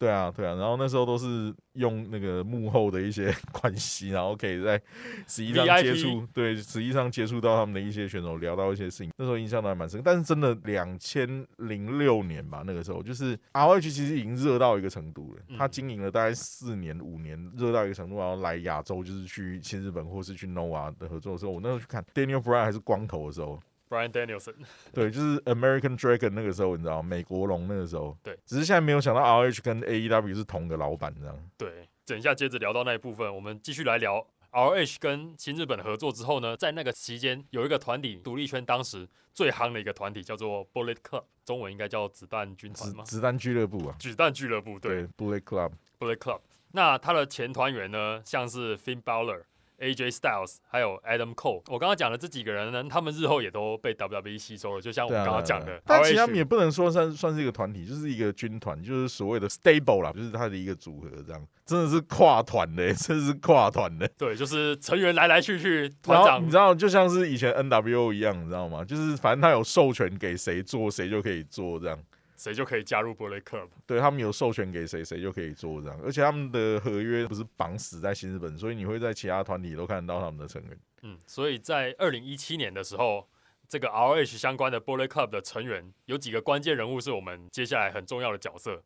[0.00, 4.80] 对啊，对啊，然后那时候都是用那个幕后的一些 关系，然后可以在
[5.28, 10.00] 实际上接触，对，实际上接触到他们的一些选手，聊到一些事情，那时候印象都还蛮深。
[10.02, 23.60] 但是真的两千零六年吧，那个时候就是 R H 其实已经热到一个程度了，嗯他经营了大概四年五年，热到一个程度，然后来亚洲就是去新日本或是去 Nova 的合作的时候，我那时候去看 Daniel Bryan 还是光头的时候，
[23.90, 24.54] Brian Danielson，
[24.94, 31.36] 对，就是 American Dragon 那个时候，你知道，美国龙那个时候，对，只是现在没有想到 R H 跟 AEW 是同个老板这样。
[31.58, 43.04] 对，等一下接着聊到那一部分，我们继续来聊 ROH 跟新日本合作之后呢，在那个期间有一个团体，独立圈当时最夯的一个团体叫做 Bullet Club，中文应该叫子弹军团吗？
[43.04, 46.40] 子子弹俱乐部啊，子弹俱乐部，对对，Bullet Club，Bullet Club。
[46.72, 49.42] 那他的前团员呢，像是 Finn Balor、
[49.80, 51.62] AJ Styles，还有 Adam Cole。
[51.68, 55.80] 我刚刚讲的这几个人呢，他们日后也都被 WWE 吸收了，就像我刚刚讲的。
[55.86, 64.06] 但其实他们也不能说算算是一个团体，就是一个军团，就是所谓的 stable 啦，就是他的一个组合，这样真的是跨团的， 真的是跨团的。
[64.18, 68.84] 对，就是成员来来去去，团长你知道，就像是以前 NWO 一样，你知道吗？
[68.84, 71.98] 就是反正他有授权给谁做，谁就可以做这样。
[72.40, 73.68] 谁就可以加入 Bullet Club。
[73.84, 76.00] 对他们有授权给谁，谁就可以做这样。
[76.02, 80.78] 而且他们的合约不是绑死在新日本，所以你会在其他团体都看得到他们的成员。
[81.02, 83.28] 嗯，所以在二零一七年的时候，
[83.68, 88.82] 这个 ROH 相关的 Bullet Club 的成员有几个关键人物是我们接下来很重要的角色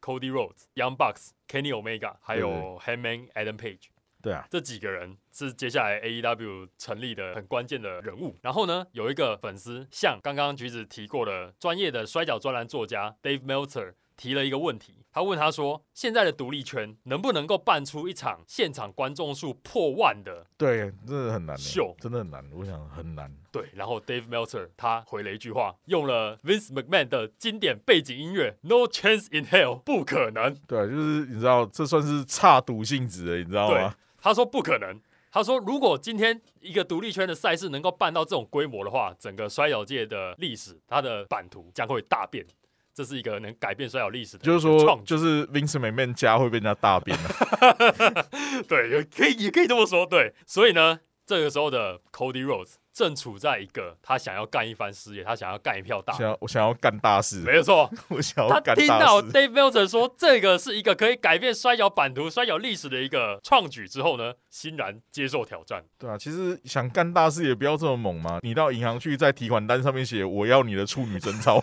[0.00, 3.88] ：Cody Rhodes、Young Bucks、Kenny Omega，还有 Hangman Adam Page。
[4.24, 8.36] 对啊，这几个人是接下来 AEW 成立的很关键的人物。
[8.42, 22.48] 然后呢，有一个粉丝向刚刚橘子提过的专业的摔角专栏作家 Dave Meltzer 提了一个问题，他问他说：现在的独立圈能不能够办出一场现场观众数破万的对，真的很难欸，秀真的很难。
[22.52, 23.28] 我想很难。
[23.50, 30.54] 对，然后 Dave Meltzer 他回了一句话，用了 Vince McMahon 的经典背景音乐 No Chance in Hell，不可能。
[30.68, 34.98] 对啊，就是你知道，这算是差赌性质的，你知道对吗？，他说不可能。
[35.30, 42.46] 他说，如果今天一个独立圈的赛事能够办到这种规模的话，整个摔跤界的历史，它的版图将会大变。
[42.94, 45.04] 这是一个能改变摔跤历史的，就是说，创。
[45.04, 48.26] 就是 Vince McMahon 家会被人家大变了。
[48.66, 50.06] 对，也可以也可以这么说。
[50.06, 56.28] 对，所以呢，这个时候的 Cody Rhodes 正处在一个他想要干一番事业，他想要干一票大想。
[56.28, 59.20] 要我想要干大事，没有错， 我想他要干听到。
[59.20, 65.82] Dave Meltzer 说这个是一个可以改变摔跤版图、摔跤历史的一个创举之后呢，欣然接受挑战。
[65.98, 68.38] 对啊，其实想干大事也不要这么猛嘛。
[68.42, 71.60] 你到银行去，在提款单上面写我要你的处女贞操，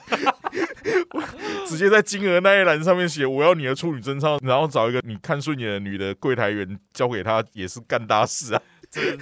[1.65, 8.61] 直接在金额那一栏上面写我要你的处女贞操，然后找一个你看顺眼的女的柜台员交给他，也是干大事啊。
[8.91, 9.17] 这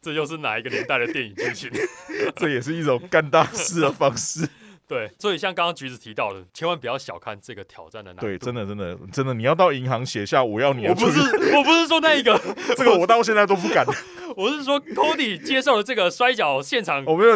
[0.00, 1.70] 这又是哪一个年代的电影剧情？
[2.36, 4.48] 这也是一种干大事的方式。
[4.88, 8.26] 对，所以像刚刚橘子提到的，千万不要小看这个挑战的难度。
[8.26, 11.20] 对，真的真的真的，你要到银行写下我要你的我不，是
[11.56, 12.38] 我不是说那一个，
[12.76, 13.86] 这个我到现在都不敢。
[14.34, 17.32] 我是说 Cody 接受了这个摔跤现场，我没有，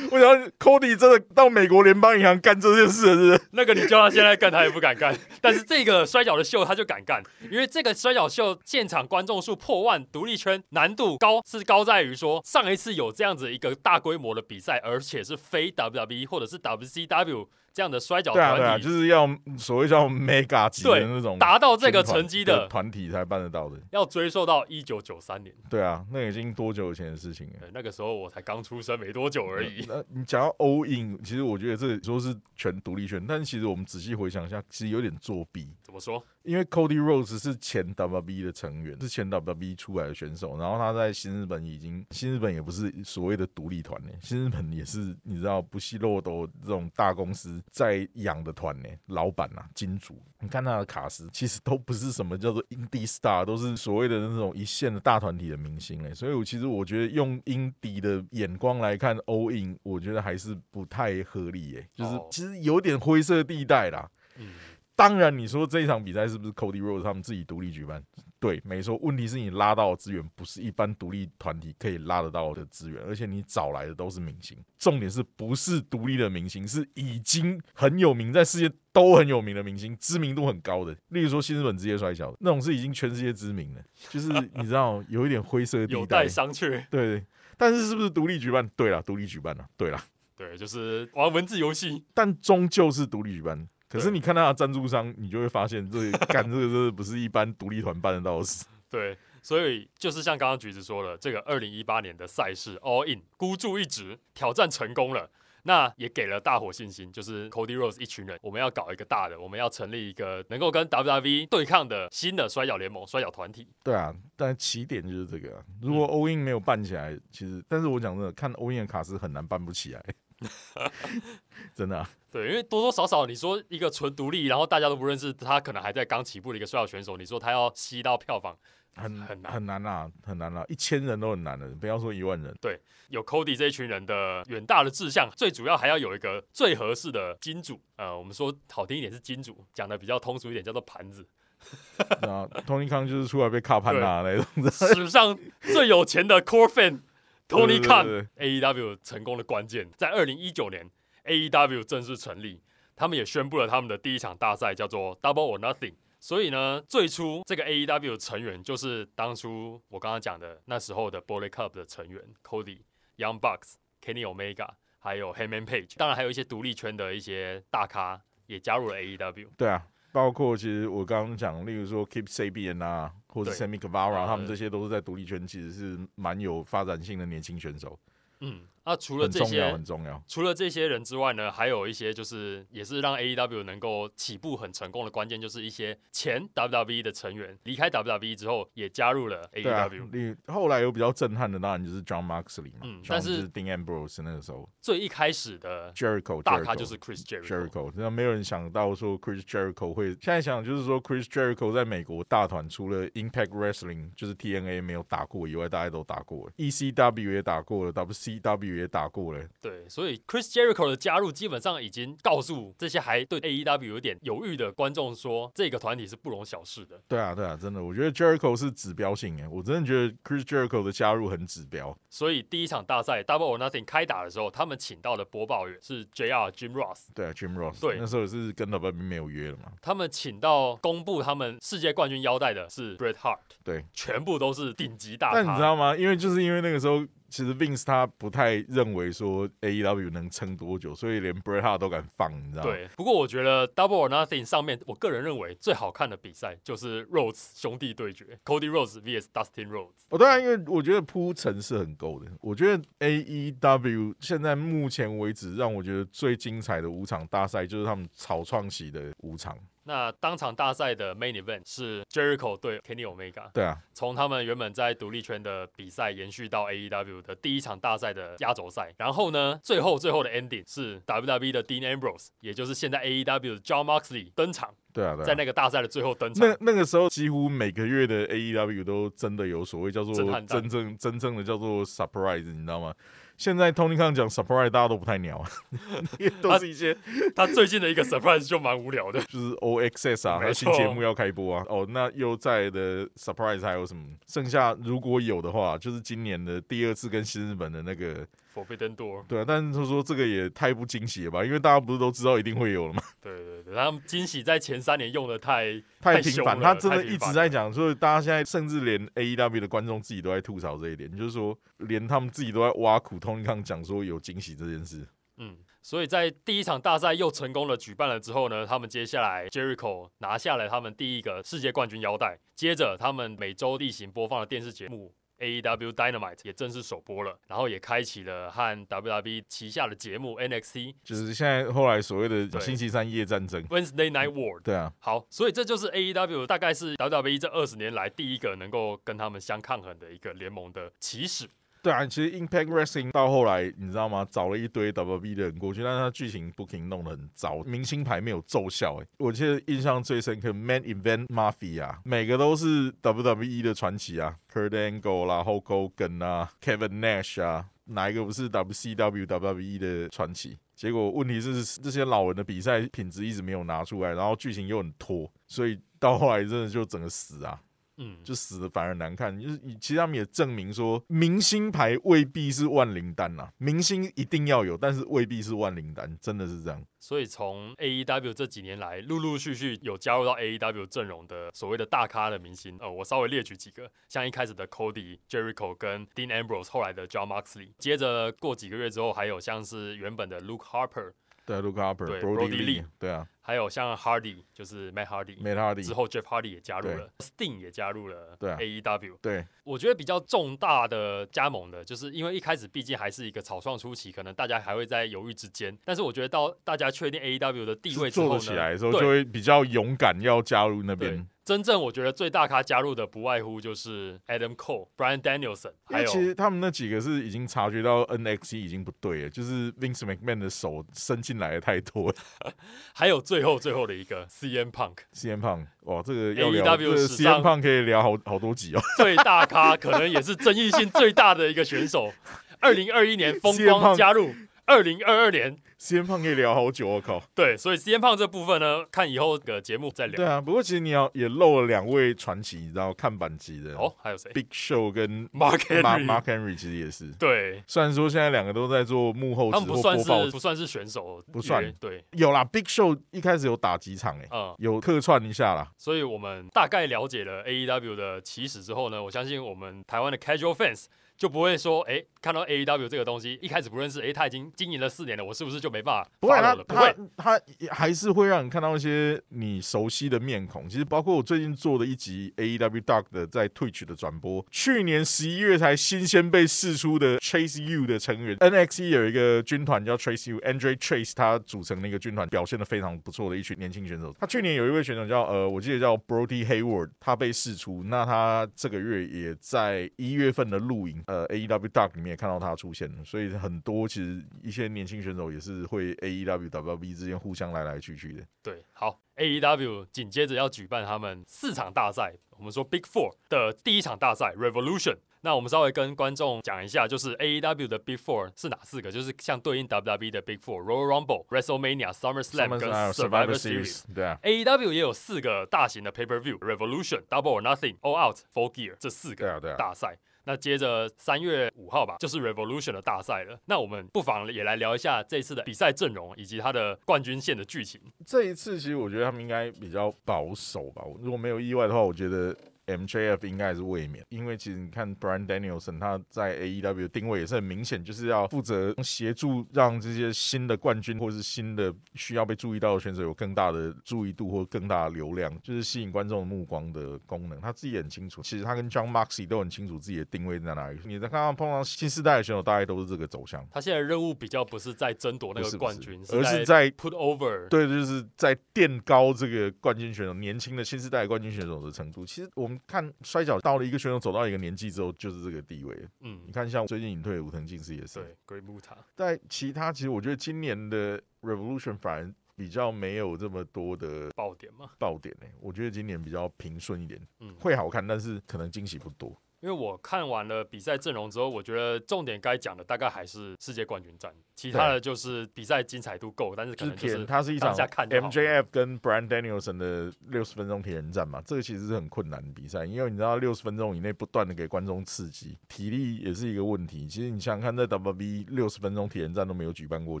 [0.10, 3.40] 我想 Cody 真的到美国联邦银行干这件事了，是不是？
[3.52, 5.16] 那个你叫他现在干，他也不敢干。
[5.40, 16.58] 但是这个摔跤的秀他就敢干，因为这个摔跤秀现场观众数破万，独立圈难度高是高在于说上一次有这样子一个大规模的比赛，而且是非 WWE 或者是
[16.98, 17.46] C W。
[17.78, 19.24] 这样的摔跤对啊对啊，团体，就是要
[19.56, 23.78] 所谓叫 mega 级的那种达到这个成绩的团体才办得到的。
[23.92, 25.54] 要追溯到一九九三年。
[25.70, 27.52] 对啊，那已经多久以前的事情了？
[27.60, 29.84] 对，那个时候我才刚出生没多久而已。
[29.86, 35.68] 那你讲到 all in，其实我觉得这说是全独立圈，但其实我们仔细回想一下，其实有点作弊。
[35.84, 36.20] 怎么说？
[36.42, 62.28] 因为 Cody Rose 是前 WWE 的成员，是前 WWE 出来的选手，然后他在新日本已经，新日本也不是所谓的独立团呢，新日本也是你知道不惜漏斗这种大公司在养的团呢，老板啊金主，你看他的卡司其实都不是什么叫做 indie star，都是所谓的那种一线的大团体的明星哎，所以我其实我觉得用 indie 的眼光来看 all in，我觉得还是不太合理哎，就是哦。
[62.30, 64.10] 其实有点灰色地带啦。
[64.36, 64.54] 嗯，
[64.94, 68.02] 当然，你说这一场比赛是不是 Cody Rhodes 他们自己独立举办？
[68.40, 68.96] 对，没错。
[68.98, 74.56] 问题是你拉到的资源不是一般独立团体可以拉得到的资源，而且你找来的都是明星。
[74.78, 80.96] 重点是不是独立的明星，是已经很有名，在世界都很有名的明星，知名度很高的。
[81.08, 86.28] 例如说新日本职业摔跤那种是已经全世界知名的，就是你知道有一点灰色地带有待。
[86.28, 86.84] 商榷。
[86.90, 88.68] 对，但是是不是独立举办？
[88.76, 89.66] 对了，独立举办了。
[89.76, 90.00] 对了。
[90.36, 92.04] 对，就是玩文字游戏。
[92.14, 93.68] 但终究是独立举办。
[93.88, 98.66] 可是你看他的赞助商，你就会发现这干这个这个不是一般独立团办得到的事。
[98.90, 105.30] 对，所以就是像刚刚橘子说的，这个二零一八年的赛事 All In 孤注一掷，挑战成功了。
[105.64, 113.68] 那也给了大伙信心，就是 Cody Rose 一群人，我们要搞一个大的，我们要成立一个能够跟 WWE 对抗的新的摔跤联盟、摔跤团体。
[113.82, 120.02] 对啊，但起点就是这个啊、如果 all in 没有办起来，其实，但是我讲真的，看 all in 的卡斯很难办不起来，
[121.74, 128.56] 真的啊、对，因为多多少少你说一个纯独立，然后大家都不认识他，可能还在刚起步的一个摔跤选手，你说他要吸到票房，
[128.94, 132.54] 很很难很难啊，很难啊，一千人都很难的，不要说一万人。
[132.60, 137.80] 对有 Cody 这一群人的远大的志向，最主要还要有一个最合适的金主。
[137.96, 141.26] 呃，我们说好听一点是金主，讲的比较通俗一点叫做盘子。
[142.22, 147.00] 然后 Tony 康就是出来被卡潘纳那种，史上最有钱的 Core Fan 对
[147.48, 148.04] Tony 对 Khan
[148.36, 150.90] 对 AEW 成功的关键，在二零一九年
[151.24, 152.62] AEW 正式成立，
[152.94, 155.94] 他们也宣布了他们的第一场大赛叫做 Double or Nothing。
[156.20, 162.80] 所以呢，最初这个 AEW 的成员就是当初我刚刚讲的那时候的 Bullet Club 的成员 Cody、
[163.16, 169.48] Young Bucks、Kenny Omega，还有 Heyman Page，当然还有一些独立圈的一些大咖也加入了 E AEW。
[169.56, 173.56] 对啊，包括其实我刚刚讲，例如说 Keep Sabian 啊，或者对。
[173.56, 177.98] Sammy Guevara，呃他们这些都是在独立圈其实是蛮有发展性的年轻选手，
[178.40, 180.22] 嗯，那除了这很重要，些很重要。
[180.26, 197.22] 除了这些人之外呢，还有一些就是也是让 AEW 能够起步很成功的关键，就是一些前 WWE 的成员离开 WWE 之后，也加入了对啊 AEW。，你后来有比较震撼的，当然就是 John Moxley 嘛，嗯但是就是 Dean Ambrose 那个时候最一开始的，Jericho 大咖就是 Chris
[197.22, 197.68] Jericho。
[197.68, 210.88] Jericho，那没有人想到说 Chris Jericho 会，现在想就是说 Chris Jericho 在美国大团除了 Impact Wrestling 就是 TNA 没有打过以外，大家都打过了，ECW 也打过了，WCW 也打过了，对，所以 Chris Jericho
[210.88, 217.00] 的加入基本上已经告诉这些还对 AEW 有点犹豫的观众说，这个团体是不容小视的。
[217.08, 227.08] 对啊对啊，真的，我觉得 Jericho 是指标性诶，我真的觉得 Chris Jericho 的加入很指标，所以第一场大赛 Double or Nothing 开打的时候，他们请到的播报员是 JR Jim Ross。
[227.14, 235.34] 对啊，Jim Ross，对那时候也是跟 WWE 没有约了嘛，他们请到公布他们世界冠军腰带的是 Bret Hart，对，全部都是顶级大咖。
[235.34, 235.96] 但你知道吗？
[235.96, 242.70] 因为就是因为那个时候，其实 Vince 他不太认为说 AEW 能撑多久，所以连 Bret Hart 都敢放，你知道吗？
[242.70, 250.06] 对，不过我觉得 Double or Nothing 上面，我个人认为最好看的比赛就是 Rhodes 兄弟对决，Cody Rhodes vs Dustin Rhodes。
[250.10, 252.30] 哦，对啊，因为我觉得铺陈是很够的。
[252.40, 259.56] 我觉得 AEW 现在目前为止让我觉得最精彩的五场大赛，就是他们草创期的五场。
[259.88, 273.02] 那当场大赛的 Main Event 是 Jericho 对 Kenny Omega，对啊，从他们原本在独立圈的比赛延续到 AEW 的第一场大赛的压轴赛，然后呢，最后最后的 ending 是 WWE 的 Dean Ambrose，也就是现在
[273.02, 275.36] AEW 的 John Moxley 登场，对啊，对在啊。
[275.38, 276.46] 那个大赛的最后登场。
[276.46, 282.94] 那那个时候，几乎每个月的 AEW 都真的有所谓叫做真正真正的叫做 surprise，你知道吗？
[283.38, 285.42] 现在 Tony Khan 讲 surprise，大家都不太鸟，
[286.42, 286.94] 都是一些
[287.34, 289.20] 他最近的一个 surprise 就蛮无聊的。
[289.22, 291.64] 就是 OXS 啊，没还有新错节目要开播啊。
[291.68, 294.04] 哦，那又在的 surprise 还有什么？
[294.26, 299.44] 剩下如果有的话，就是今年的第二次跟新日本的那个，Forbidden Door，对啊。
[299.46, 301.44] 但是他说这个也太不惊喜了吧？
[301.44, 303.02] 因为大家不是都知道一定会有了吗？
[303.20, 315.06] 对对对，他们惊喜在前三年用的太太频繁，他真的一直在讲，所以大家现在甚至连 AEW 的观众自己都在吐槽这一点，就是说连他们自己都在挖苦 Tony Khan 讲说有惊喜这件事。
[315.36, 325.14] 嗯，所以在第一场大赛又成功的举办了之后呢，他们接下来 Jericho 拿下了他们第一个世界冠军腰带，接着他们每周例行播放的电视节目。
[325.38, 333.62] AEW Dynamite 也正式首播了，然后也开启了和 WWE 旗下的节目 NXT，就是现在后来所谓的星期三夜战争。
[333.68, 334.60] Wednesday Night War。
[334.62, 341.48] 对啊，好，所以这就是 AEW 大概是 WWE 这二十年来第一个能够跟他们相抗衡的一个联盟的起始。
[341.82, 344.26] 对啊，其实 Impact Wrestling 到后来，你知道吗？
[344.30, 348.98] 找了一堆 WWE 的人过去，但是他剧情 booking 弄得很糟，明星牌没有奏效。
[349.00, 360.58] 哎，我记得印象最深刻，Man Event Mafia，每个都是 WWE 的传奇啊，Kurt Angle 啦，Hulk Hogan 啊，Kevin Nash 啊，哪一个不是 WCW WWE 的传奇？
[360.74, 367.60] 结果问题是这些老人的比赛品质一直没有拿出来，然后剧情又很拖，所以到后来真的就整个死啊。
[367.98, 369.38] 嗯，就死的反而难看。
[369.38, 376.82] 就是其实他们也证明说，明星牌未必是万灵丹呐、明星一定要有，但是未必是万灵丹，真的是这样。
[377.00, 391.12] 所以从 AEW 这几年来，陆陆续续有加入到 AEW 阵容的所谓的大咖的明星，呃，我稍微列举几个，像一开始的 Cody、Jericho 跟 Dean Ambrose，后来的 John Moxley，接着过几个月之后，还有像是原本的 Luke Harper，
[391.46, 395.40] 对啊，Luke Harper、对 Brody Brody Lee，Lee 对啊还有像 Hardy，就是 Matt Hardy。
[395.40, 399.14] ，Matt Hardy，之后，Jeff Hardy 也加入了，Sting 也加入了对啊 AEW。
[399.22, 405.74] 对我觉得比较重大的加盟的，就是因为一开始毕竟还是一个草创初期，可能大家还会在犹豫之间。
[405.82, 422.14] 但是我觉得到大家确定 AEW 的地位之后呢，做起来的时候，对就会比较勇敢要加入那对边。，真正我觉得最大咖加入的不外乎就是 Adam Cole、Brian Danielson，还有其实他们那几个是已经察觉到 NXT 已经不对了，就是 Vince McMahon 的手伸进来的太多了。
[422.92, 428.80] 还有最后最后的一个 CM Punk CM Punk，哇，这个要聊 AEW 这个 CM Punk 可以聊好好多集哦。
[428.98, 432.12] 最大咖，可能也是争议性最大的一个选手。
[432.60, 434.34] 二零二一年风光加入，
[434.68, 437.22] 二零二二年 CM Punk 可以聊好久，我靠。
[437.34, 440.16] 对，所以 CM Punk 这部分呢，看以后的节目再聊。
[440.16, 447.10] 对啊，不过其实你要也漏了两位传奇，你知道看板级的哦，还有谁 Big Show 跟？Mark Mark Henry，Mark Henry 其实也是。
[447.18, 454.54] 对，虽然说现在两个都在做幕后他们不算是，不算是选手，不算对，有啦，Big Show 一开始有打几场诶、嗯。
[454.58, 455.72] 有客串一下啦。
[455.78, 460.84] 所以我们大概了解了 AEW 的起始之后呢，我相信我们台湾的 casual fans
[461.18, 466.64] 就不会说，哎，看到 AEW 这个东西一开始不认识，哎，他已经经营了四年了，我是不是就没办法不会，他 follow 了？
[466.64, 470.68] 不会他，他还是会让你看到一些你熟悉的面孔。
[470.68, 481.12] 其实包括我最近做的一集 AEW Dark 的在 Twitch 的转播，去年十一月才新鲜被试出的 Chase U 的成员 N X E 有一个军团叫 Chase U，Andre Chase
[481.16, 484.14] 他组成的一个军团，表现的非常不错的一群年轻选手。
[484.20, 498.22] 他去年有一位选手叫呃，我记得叫 Brody Hayward，他被试出，那他这个月也在一月份的录影，呃 AEW Dark 里面也看到他出现了，所以很多其实一些年轻选手也是会 AEW、WB 之间互相来来去去的。
[498.42, 504.98] 对，好，AEW 紧接着要举办他们四场大赛，我们说 Big Four 的第一场大赛 Revolution。
[505.22, 508.92] 那我们稍微跟观众讲一下，就是 AEW 的 Big Four 是哪四个？
[508.92, 513.82] 就是像对应 WWE 的 Big Four：Royal Rumble、WrestleMania、SummerSlam 跟 Survivor Series。
[513.92, 519.56] 对啊，AEW 也有四个大型的 Pay Per View Revolution、Double or Nothing、All Out、Full Gear 这四个对啊，对啊。
[519.56, 519.98] 大赛。
[520.28, 523.40] 那接着三月五号吧，就是 Revolution 的大赛了。
[523.46, 527.80] 那我们不妨也来聊一下这次的比赛阵容以及它的冠军线的剧情。
[528.04, 532.36] 这一次其实我觉得他们应该比较保守吧，如果没有意外的话，我觉得
[532.68, 547.40] MJF 应该还是卫冕，因为其实你看 Brian Danielson 他在 AEW 的定位也是很明显，就是要负责协助让这些新的冠军或是新的需要被注意到的选手有更大的注意度或更大的流量，就是吸引观众的目光的功能。
[547.40, 550.78] 他自己也很清楚，其实他跟 John Moxley 都很清楚自己的定位在哪里。
[550.84, 553.46] 你在看到碰到新时代的选手，大概都是这个走向。
[553.50, 557.48] 他现在任务比较不是在争夺那个不是不是冠军，而是在 put over。
[557.48, 562.04] 对，就是在垫高这个冠军选手年轻的新时代冠军选手的程度。
[562.04, 565.88] 其实我们看摔跤到了一个选手走到一个年纪之后，就是这个地位。
[566.00, 568.00] 嗯你，看，像最近隐退的武藤敬司也是。
[568.00, 568.76] 对，Great Muta。
[568.96, 579.16] 在其他，其实我觉得今年的 Revolution 反而比较没有这么多的爆点嘛，爆点呢、我觉得今年比较平顺一点，嗯，会好看，但是可能惊喜不多。
[579.40, 596.88] 因为我看完了比赛阵容之后，我觉得重点该讲的大概还是世界冠军战，其他的就是比赛精彩度够，但是可能就是它是一场 MJF 跟 Brian Danielson 的六十分钟铁人战嘛，这个其实是很困难的比赛，因为你知道六十分钟以内不断的给观众刺激，体力也是一个问题。
[596.88, 600.00] 其实你想想看，在 WB 六十分钟铁人战都没有举办过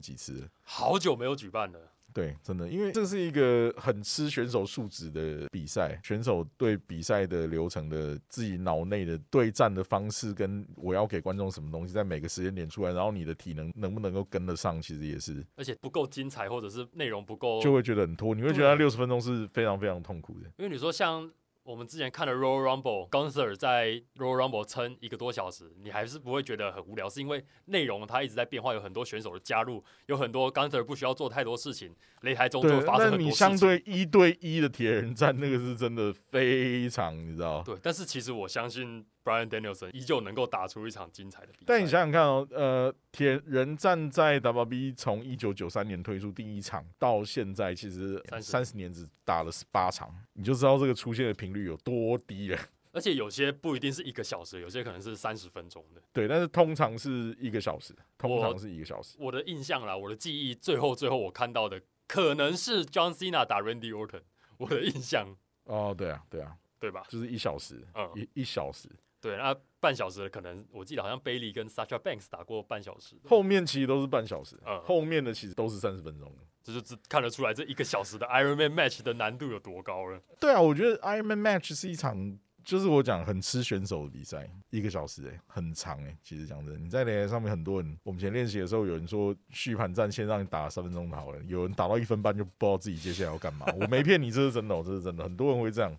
[0.00, 1.78] 几次，好久没有举办了。
[2.18, 20.50] 对，真的，因为这是一个很吃选手素质的比赛，选手对比赛的流程的自己脑内的对战的方式，跟我要给观众什么东西，在每个时间点出来，然后你的体能能不能够跟得上，其实也是而且不够精彩，或者是内容不够，就会觉得很拖，你会觉得六十分钟是非常非常痛苦的。
[20.56, 21.30] 因为你说像
[21.68, 33.58] 我们之前看的 Royal Rumble，Gunther 在 Royal Rumble 撑一个多小时，你还是不会觉得很无聊，是因为内容它一直在变化，有很多选手的加入，有很多 Gunther 不需要做太多事情，擂台中就对，发生很多事情相。
[33.58, 37.62] 对一对一的铁人战，那个是真的非常，你知道。
[37.62, 41.64] 对，但是其实我相信 Brian Danielson 依旧能够打出一场精彩的比赛。
[41.66, 52.58] 但你想想看哦，呃，铁人站在 WB 从一九九三年推出第一场到现在，其实30三十年只打了十八场，你就知道这个出现的频率有多低了。
[52.90, 56.00] 而且有些不一定是一个小时，有些可能是三十分钟的。
[56.10, 59.14] 对，但是通常是一个小时，通常是一个小时。
[59.20, 64.22] 我的印象啦，我的记忆，最后最后我看到的可能是 John Cena 打 Randy Orton，
[64.56, 67.04] 我的印象，哦，对啊，对啊，对吧？
[67.08, 68.88] 就是一小时，嗯，一一小时。
[69.20, 76.32] 对，那半小时的可能我记得好像 Bailey 跟 Sacha Banks 打过半小时的，后面其实都是半小时，嗯后面的其实都是三十分钟。
[76.62, 80.20] 这就只看得出来这一个小时的 Iron Man match 的难度有多高了。
[80.38, 93.64] 对啊，我觉得 Ironman Match 是一场，就是我讲很吃选手的比赛，一个小时哎、很长哎、其实讲真的，你在擂台上面很多人，我们以前练习的时候，有人说续盘战先让你打三分钟好了，有人打到一分半就不知道自己接下来要干嘛。
[93.80, 95.90] 我没骗你，这是真的、哦，这是真的，很多人会这样。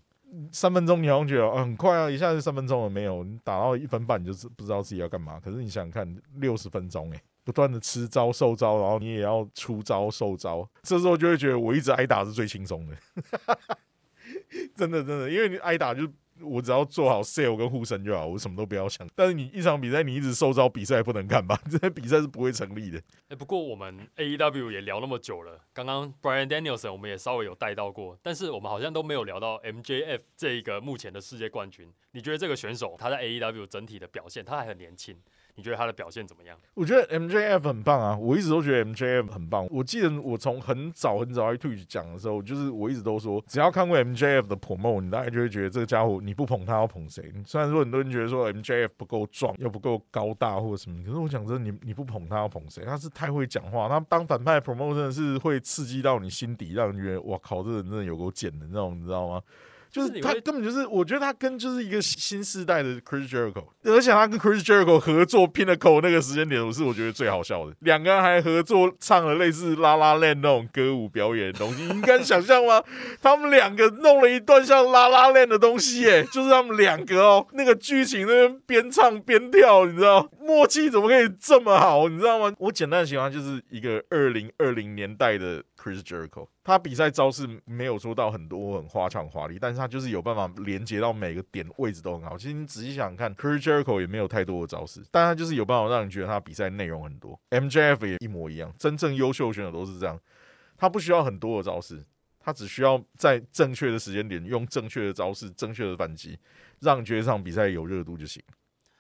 [0.52, 5.40] 三分钟你好像觉得、很快啊，一下就三分钟了，没有，你打到一分半你就是不知道自己要干嘛。
[5.40, 12.96] 可是你想想看，六十分钟哎、不断的吃招受招，然后你也要出招受招，这时候就会觉得我一直挨打是最轻松的。
[14.76, 16.08] 真的真的，因为你挨打就
[16.42, 19.08] 我只要做好 sale 跟护身就好，我什么都不要想。
[19.16, 21.60] 但是你一场比赛你一直受招，比赛不能干吧？
[21.70, 23.02] 这些比赛是不会成立的。
[23.30, 31.92] 哎、不过我们 AEW 也聊那么久了，刚刚 Brian Danielson 我们也稍微有带到过，但是我们好像都没有聊到 MJF 这一个目前的世界冠军。
[32.12, 35.16] 你觉得这个选手他在 AEW 整体的表现，他还很年轻，
[35.60, 36.58] 你觉得他的表现怎么样？
[36.74, 39.68] 我觉得 MJF 很棒啊，我一直都觉得 MJF 很棒。
[39.70, 47.32] 我记得我从很早很早在 Twitch 讲的时候，就是我一直都说，只要看过 MJF 的 promo，你大概就会觉得这个家伙你不捧他要捧谁？
[47.46, 52.86] 虽然说很多人觉得说 MJF 不够壮，又不够高大或者什么，可是我讲真的，你你不捧他要捧谁？
[52.86, 59.42] 他是太会讲话，他当反派 promo 真的是会刺激到你心底，让你觉得哇靠，这人真的有够贱的那种，你知道吗？
[59.92, 67.76] 就是他根本就是，我觉得他跟就是一个新世代的 Chris Jericho，而且他跟 Chris Jericho 合作 Pinnacle 那个时间点，我是我觉得最好笑的。
[67.80, 72.84] 两个人还合作唱了类似拉拉链那种歌舞表演的东西，你敢想象吗？
[73.22, 82.08] 他们两个弄了一段像拉拉链的东西，耶，就是他们两个哦，那个剧情那边边唱边跳，你知道默契怎么可以这么好？
[82.08, 82.54] 你知道吗？
[82.60, 92.38] 我简单的形容就是一个二零二零年代的 Chris Jericho，他比赛招式没有说到很多很花俏华丽，但是他就是有办法连接到每个点位置都很好。
[92.38, 97.40] 其实你仔细想想看，Chris Jericho 也没有太多的招式，但他就是有办法让你觉得他比赛内容很多。
[97.50, 100.20] MJF 也一模一样，真正优秀选手都是这样，
[100.78, 102.06] 他不需要很多的招式，
[102.40, 106.38] 他只需要在正确的时间点用正确的招式、正确的反击，
[106.80, 108.42] 让你觉得这场比赛有热度就行。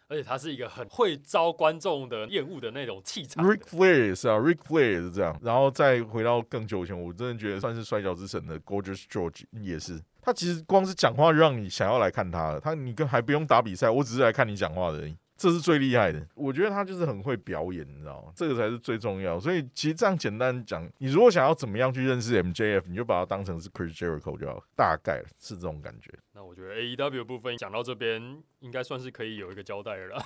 [0.09, 3.45] 而且他是一个很会招观众的厌恶的那种气场。
[3.45, 5.39] Rick Flair 也是啊，Rick Flair 也是这样。
[5.41, 10.01] 然后再回到更久以前，我真的觉得算是摔跤之神的 Gorgeous George 也是。
[10.21, 12.59] 他其实光是讲话让你想要来看他了。
[12.59, 15.15] 他你跟还不用打比赛，我只是来看你讲话而已。
[15.37, 18.33] 这是最厉害的，我觉得他就是很会表演，你知道吗？
[18.35, 19.39] 这个才是最重要。
[19.39, 26.11] 所以其实这样简单讲，你如果想要怎么样去认识 MJF，你就把他当成是 Chris Jericho 就好，大概是这种感觉。
[26.39, 30.25] 那我觉得 AEW 部分讲到这边，应该算是可以有一个交代了啦。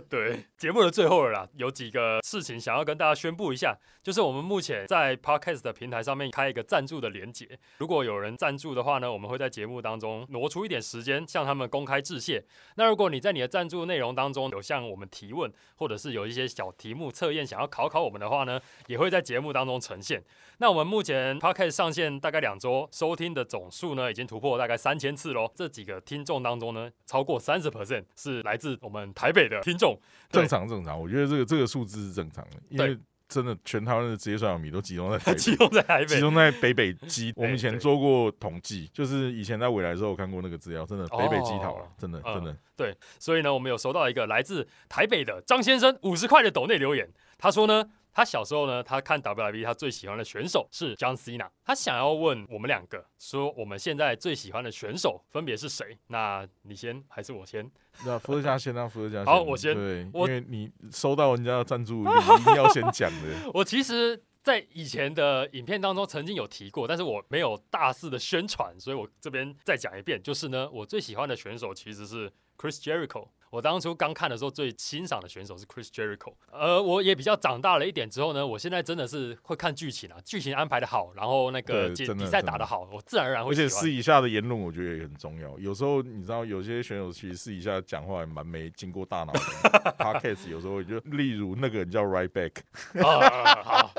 [0.06, 12.44] 对，节目的最后了啦，有几个事情想要跟大家宣布一下，就是我们目前在 Podcast 的平台上面开一个赞助的连结，如果有人赞助的话呢，我们会在节目当中挪出一点时间向他们公开致谢。
[12.74, 20.22] 那如果你在你的赞助内容当中有向我们提问，或者是有一些小题目测验想要考考我们的话呢，也会在节目当中呈现。
[20.58, 25.48] 那我们目前 Podcast 上线大概两周，收听的总数呢已经突破大概三千次喽。
[25.54, 29.96] 这几个听众当中呢，超过三十 percent 是来自我们台北的听众。
[30.28, 32.98] 正常正常，我觉得这个这个数字是正常的，因为
[33.28, 35.38] 真的全台湾的职业摔跤迷都 集中在台北。
[35.38, 42.56] 集中在台北集，中在北北基， 我们以前做过统计，就是以前在未来的时候有看过那个资料，真的北北基桃了哦，真的嗯真的。
[42.74, 47.08] 对，所以呢，我们有收到一个来自台北的张先生五十块的抖内留言，
[47.38, 47.88] 他说呢。
[48.16, 51.50] 他小时候呢，他看 WWE，他最喜欢的选手是 John Cena。
[51.62, 55.98] 他想要问我们两个，说我们现在最喜欢的选手分别是谁？
[56.06, 57.70] 那你先还是我先？
[58.06, 59.26] 那伏特加先啊，伏特加先。
[59.26, 63.50] 好我先对，因我为你收到人家的赞助，你一定要先讲的。
[63.52, 73.28] 我其实，在以前的影片当中曾经有提过，但是我没有大肆的宣传，所以我这边再讲一遍，就是呢，我最喜欢的选手其实是 Chris Jericho。
[73.56, 76.34] 我当初刚看的时候，最欣赏的选手是 Chris Jericho。
[76.52, 83.52] 呃，我也比较长大了一点之后呢，我现在真的是会看剧情啊，剧情安排的好，然后那个比比赛打的好，我自然而然会。
[83.52, 85.58] 而且私底下的言论，我觉得也很重要。
[85.58, 89.40] 有时候你知道，有些选手其实私底下讲话还蛮没经过大脑的。
[89.96, 92.56] Podcast 有时候就例如那个人叫 Right Back，
[93.02, 93.90] 好，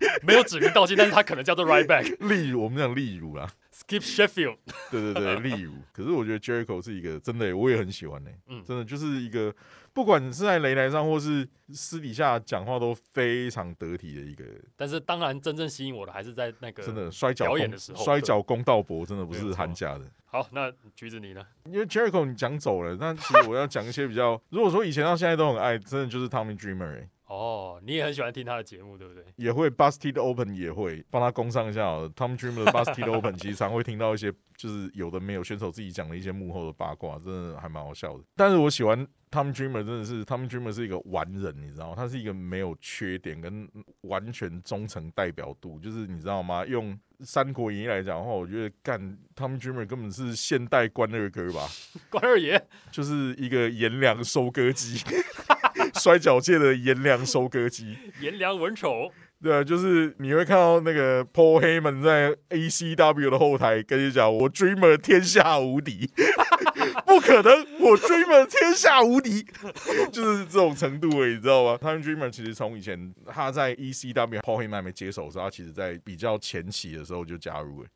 [0.22, 2.16] 没有指名道姓，但是他可能叫做 Right Back。
[2.28, 3.48] 例如我们讲例如啦。
[3.76, 4.56] Skip Sheffield，
[4.90, 8.30] 对对对，例如，可是我觉得 Jericho 是一个真的，我也很喜欢呢。
[8.48, 9.54] 嗯，真的就是一个，
[9.92, 14.46] 不管是在擂台上或是私底下讲话都非常得体的一个。
[14.76, 20.10] 但是当然，真正吸引我的还是在那个真的摔跤表演的时候，摔跤公道博真的不是寒假的。
[20.24, 21.46] 好，那橘子你呢？
[21.66, 27.08] 因为 Jericho 你讲走了，那其实我要讲一些比较， 如果说以前到现在都很爱，真的就是 Tommy Dreamer 哎。
[27.36, 29.22] 哦，你也很喜欢听他的节目，对不对？
[29.36, 31.82] 也会 Busted Open 也会帮他攻上一下。
[32.16, 38.24] Tom Dreamer 的 Busted Open 其实常会听到一些，就是有的没有选手自己讲的一些幕后的八卦，真的还蛮好笑的。
[38.34, 41.94] 但是我喜欢 Tom Dreamer，真的是 Tom Dreamer 是一个完人，你知道吗？
[41.94, 43.68] 他是一个没有缺点跟
[44.02, 46.64] 完全忠诚代表度，就是你知道吗？
[46.64, 48.98] 用《三国演义》来讲的话，我觉得干
[49.34, 51.68] Tom Dreamer 根本是现代关二哥吧？
[52.08, 55.04] 关二爷就是一个颜良收割机。
[56.00, 59.10] 摔跤界的颜良收割机，颜良文丑，
[59.42, 66.10] 对啊，就是你会看到那个 Paul Heyman 在 ACW 的后台跟你讲，我 Dreamer 天下无敌，
[67.06, 69.46] 不可能，我 Dreamer 天下无敌，
[70.10, 71.78] 就是这种程度诶，你知道吗？
[71.80, 77.88] 他们 Dreamer 其实从以前他在 ECW Paul Heyman 没接手的时候，他其实在比较前期的时候就加入了。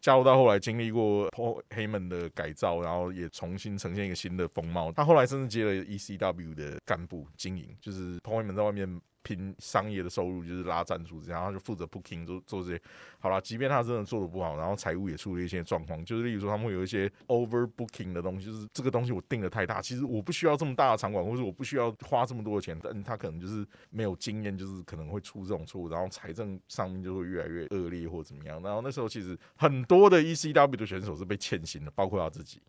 [0.00, 4.90] 加入到后来，经历过 poemon 的改造，然后也重新呈现一个新的风貌。
[4.92, 9.00] 他后来甚至接了 ECW 的干部经营，就是 poemon 在外面。
[9.22, 12.82] 凭商业的收入就是拉赞助，然后就负责 booking 做做这些。
[13.18, 28.62] 好了，即便他真的做的不好，然后财务也出了一些状况，就是例如说他们会有一些 over booking 的东西，就是这个东西我定的太大，其实我不需要这么大的场馆，或者我不需要花这么多的钱，但他可能就是没有经验，就是可能会出这种错误，然后财政上面就会越来越恶劣或怎么样。
[28.62, 32.60] 然后那时候其实很多的 ECW 的选手是被欠薪的，包括他自己。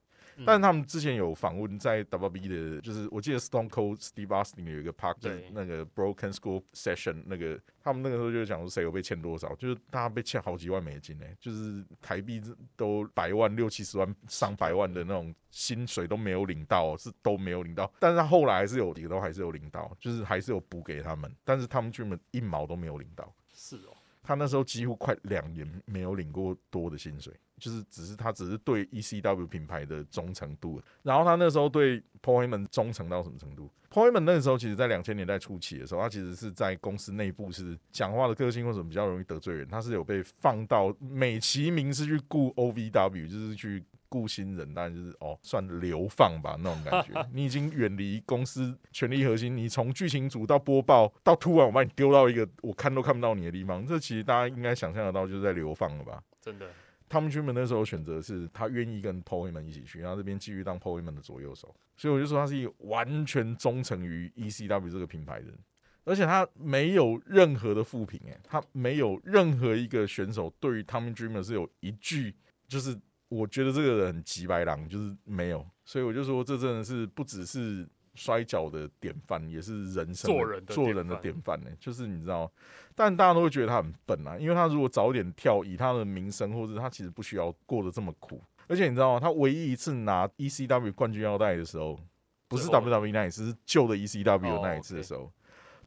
[0.46, 5.18] 但是他们之前有访问在 WB 的，就是我记得 Stone Cold Steve Austin 有一个 Park
[5.52, 12.42] 那个 Broken School Session 那个，他们那个时候就讲说谁有被欠多少，就是大家被欠好几万美金呢，就是台币
[12.76, 17.92] 都百万六七十万上百万的那种薪水都没有领到，是都没有领到。
[18.00, 23.34] 但是他后来还是有几个都还是有领到，就是还是有补给他们，但是他们居然一毛都没有领到。
[23.54, 23.96] 是哦。
[24.24, 30.82] 他那时候几乎快两年没有领过多的薪水，就是只是他只是对 ECW 品牌的忠诚度。
[31.04, 43.84] 然后他那时候对 Poeman 忠诚到什么程度？Poeman 那时候其实，在两千年代初期的时候，他其实是在公司内部是讲话的个性或者比较容易得罪人，他是有被放到美其名是去雇 OVW，就是去。
[44.12, 47.26] 雇新人，当然就是哦，算流放吧那种感觉。
[47.32, 56.22] 你已经远离公司权力核心，你从剧情组到播报，到突然我把你丢到一个我看都看不到你的地方，这其实大家应该想象得到，就是在流放了吧？
[56.42, 56.68] 真的。
[57.08, 61.74] 他们军门那时候选择是他愿意跟 Paul Heyman 一起去，然后这边继续当 Paul Heyman 的左右手。
[61.98, 65.60] 所以我就说他是一个完全忠诚于 ECW 这个品牌的人，
[66.04, 72.36] 而且他没有任何的负评，哎，他没有任何一个选手对于他们 Dreamer 是有一句
[72.68, 73.00] 就是。
[73.32, 81.72] 我觉得这个人很急白狼，就是没有，所以我就说这真的是不只是摔跤的典范，也是人生做人做人的典范呢。
[81.80, 82.52] 就是你知道，
[82.94, 88.44] 但大家都会觉得他很笨啊，因为他如果早点跳，以他的名声，或者他其实不需要过得这么苦。
[88.68, 89.20] 而且你知道吗？
[89.22, 91.98] 他唯一一次拿 ECW 冠军腰带的时候，
[92.50, 95.32] 不是 WWE 那一次，是旧的 ECW 那一次的时候，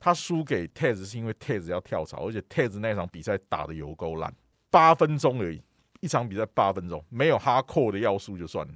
[0.01, 4.35] 他输给 Taz 是因为 Taz 要跳槽，而且 Taz 那场比赛打的有够烂，
[4.71, 5.63] 八分钟而已。
[6.05, 8.75] 一场比赛八分钟，没有哈扣的要素就算了，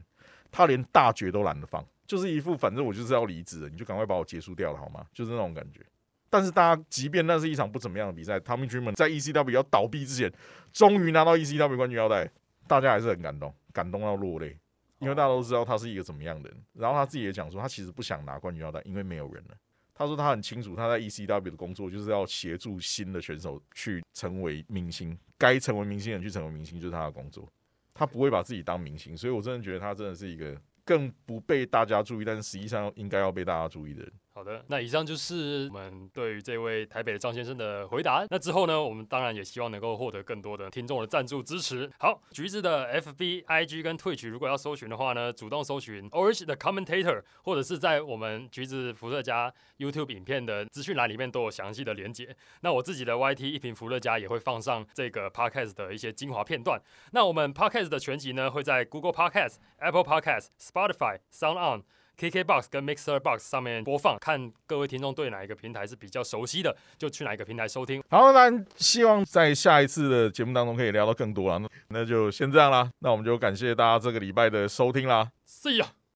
[0.51, 5.05] 他连大绝都懒得放，就是一副反正我就是要离职了，你就赶快把我结束掉了好吗？
[5.12, 5.85] 就是那种感觉。
[6.31, 10.33] 但是大家即便那是一场不怎么样的比赛，Tommy Dreamer 在 ECW 要倒闭之前，
[10.72, 12.31] 终于拿到 ECW 冠军腰带，
[12.66, 14.59] 大家还是很感动，感动到落泪，
[15.01, 16.59] 因为大家都知道他是一个怎么样的人。
[16.72, 19.55] 然后他自己也讲说，他其实不想拿冠军腰带，因为没有人了。
[19.99, 27.53] 他说他很清楚，他在 ECW 的工作就是要协助新的选手去成为明星，该成为明星的人去成为明星，就是他的工作。
[27.92, 34.12] 他不会把自己当明星，所以我真的觉得他真的是一个更不被大家注意，但是实际上应该要被大家注意的人。
[34.39, 38.24] 好的，那以上就是我们对于这位台北的张先生的回答。
[38.30, 41.91] 那之后呢，我们当然也希望能够获得更多的听众的赞助支持。
[41.99, 52.36] 好，橘子的 FB、IG 跟 Twitch 如果要搜寻的话呢，主动搜寻 Orange 的 Commentator，或者是在我们橘子伏特加 YouTube 影片的资讯栏里面都有详细的连接。
[52.61, 56.80] 那我自己的 YT 一瓶伏特加也会放上这个 Podcast 的一些精华片段。
[57.11, 61.82] 那我们 Podcast 的全集呢，会在 Google Podcast、Apple Podcast、Spotify、Sound On。
[62.19, 68.03] KKBox 跟 Mixer Box 上面播放，看各位听众对哪一个平台是比较熟悉的，就去哪一个平台收听。
[68.11, 71.59] 好，那希望在下一次的节目当中可以聊到更多了。
[71.59, 75.31] 那那就先这样啦，那我们就感谢大家这个礼拜的收听啦。
[75.47, 75.97] See ya。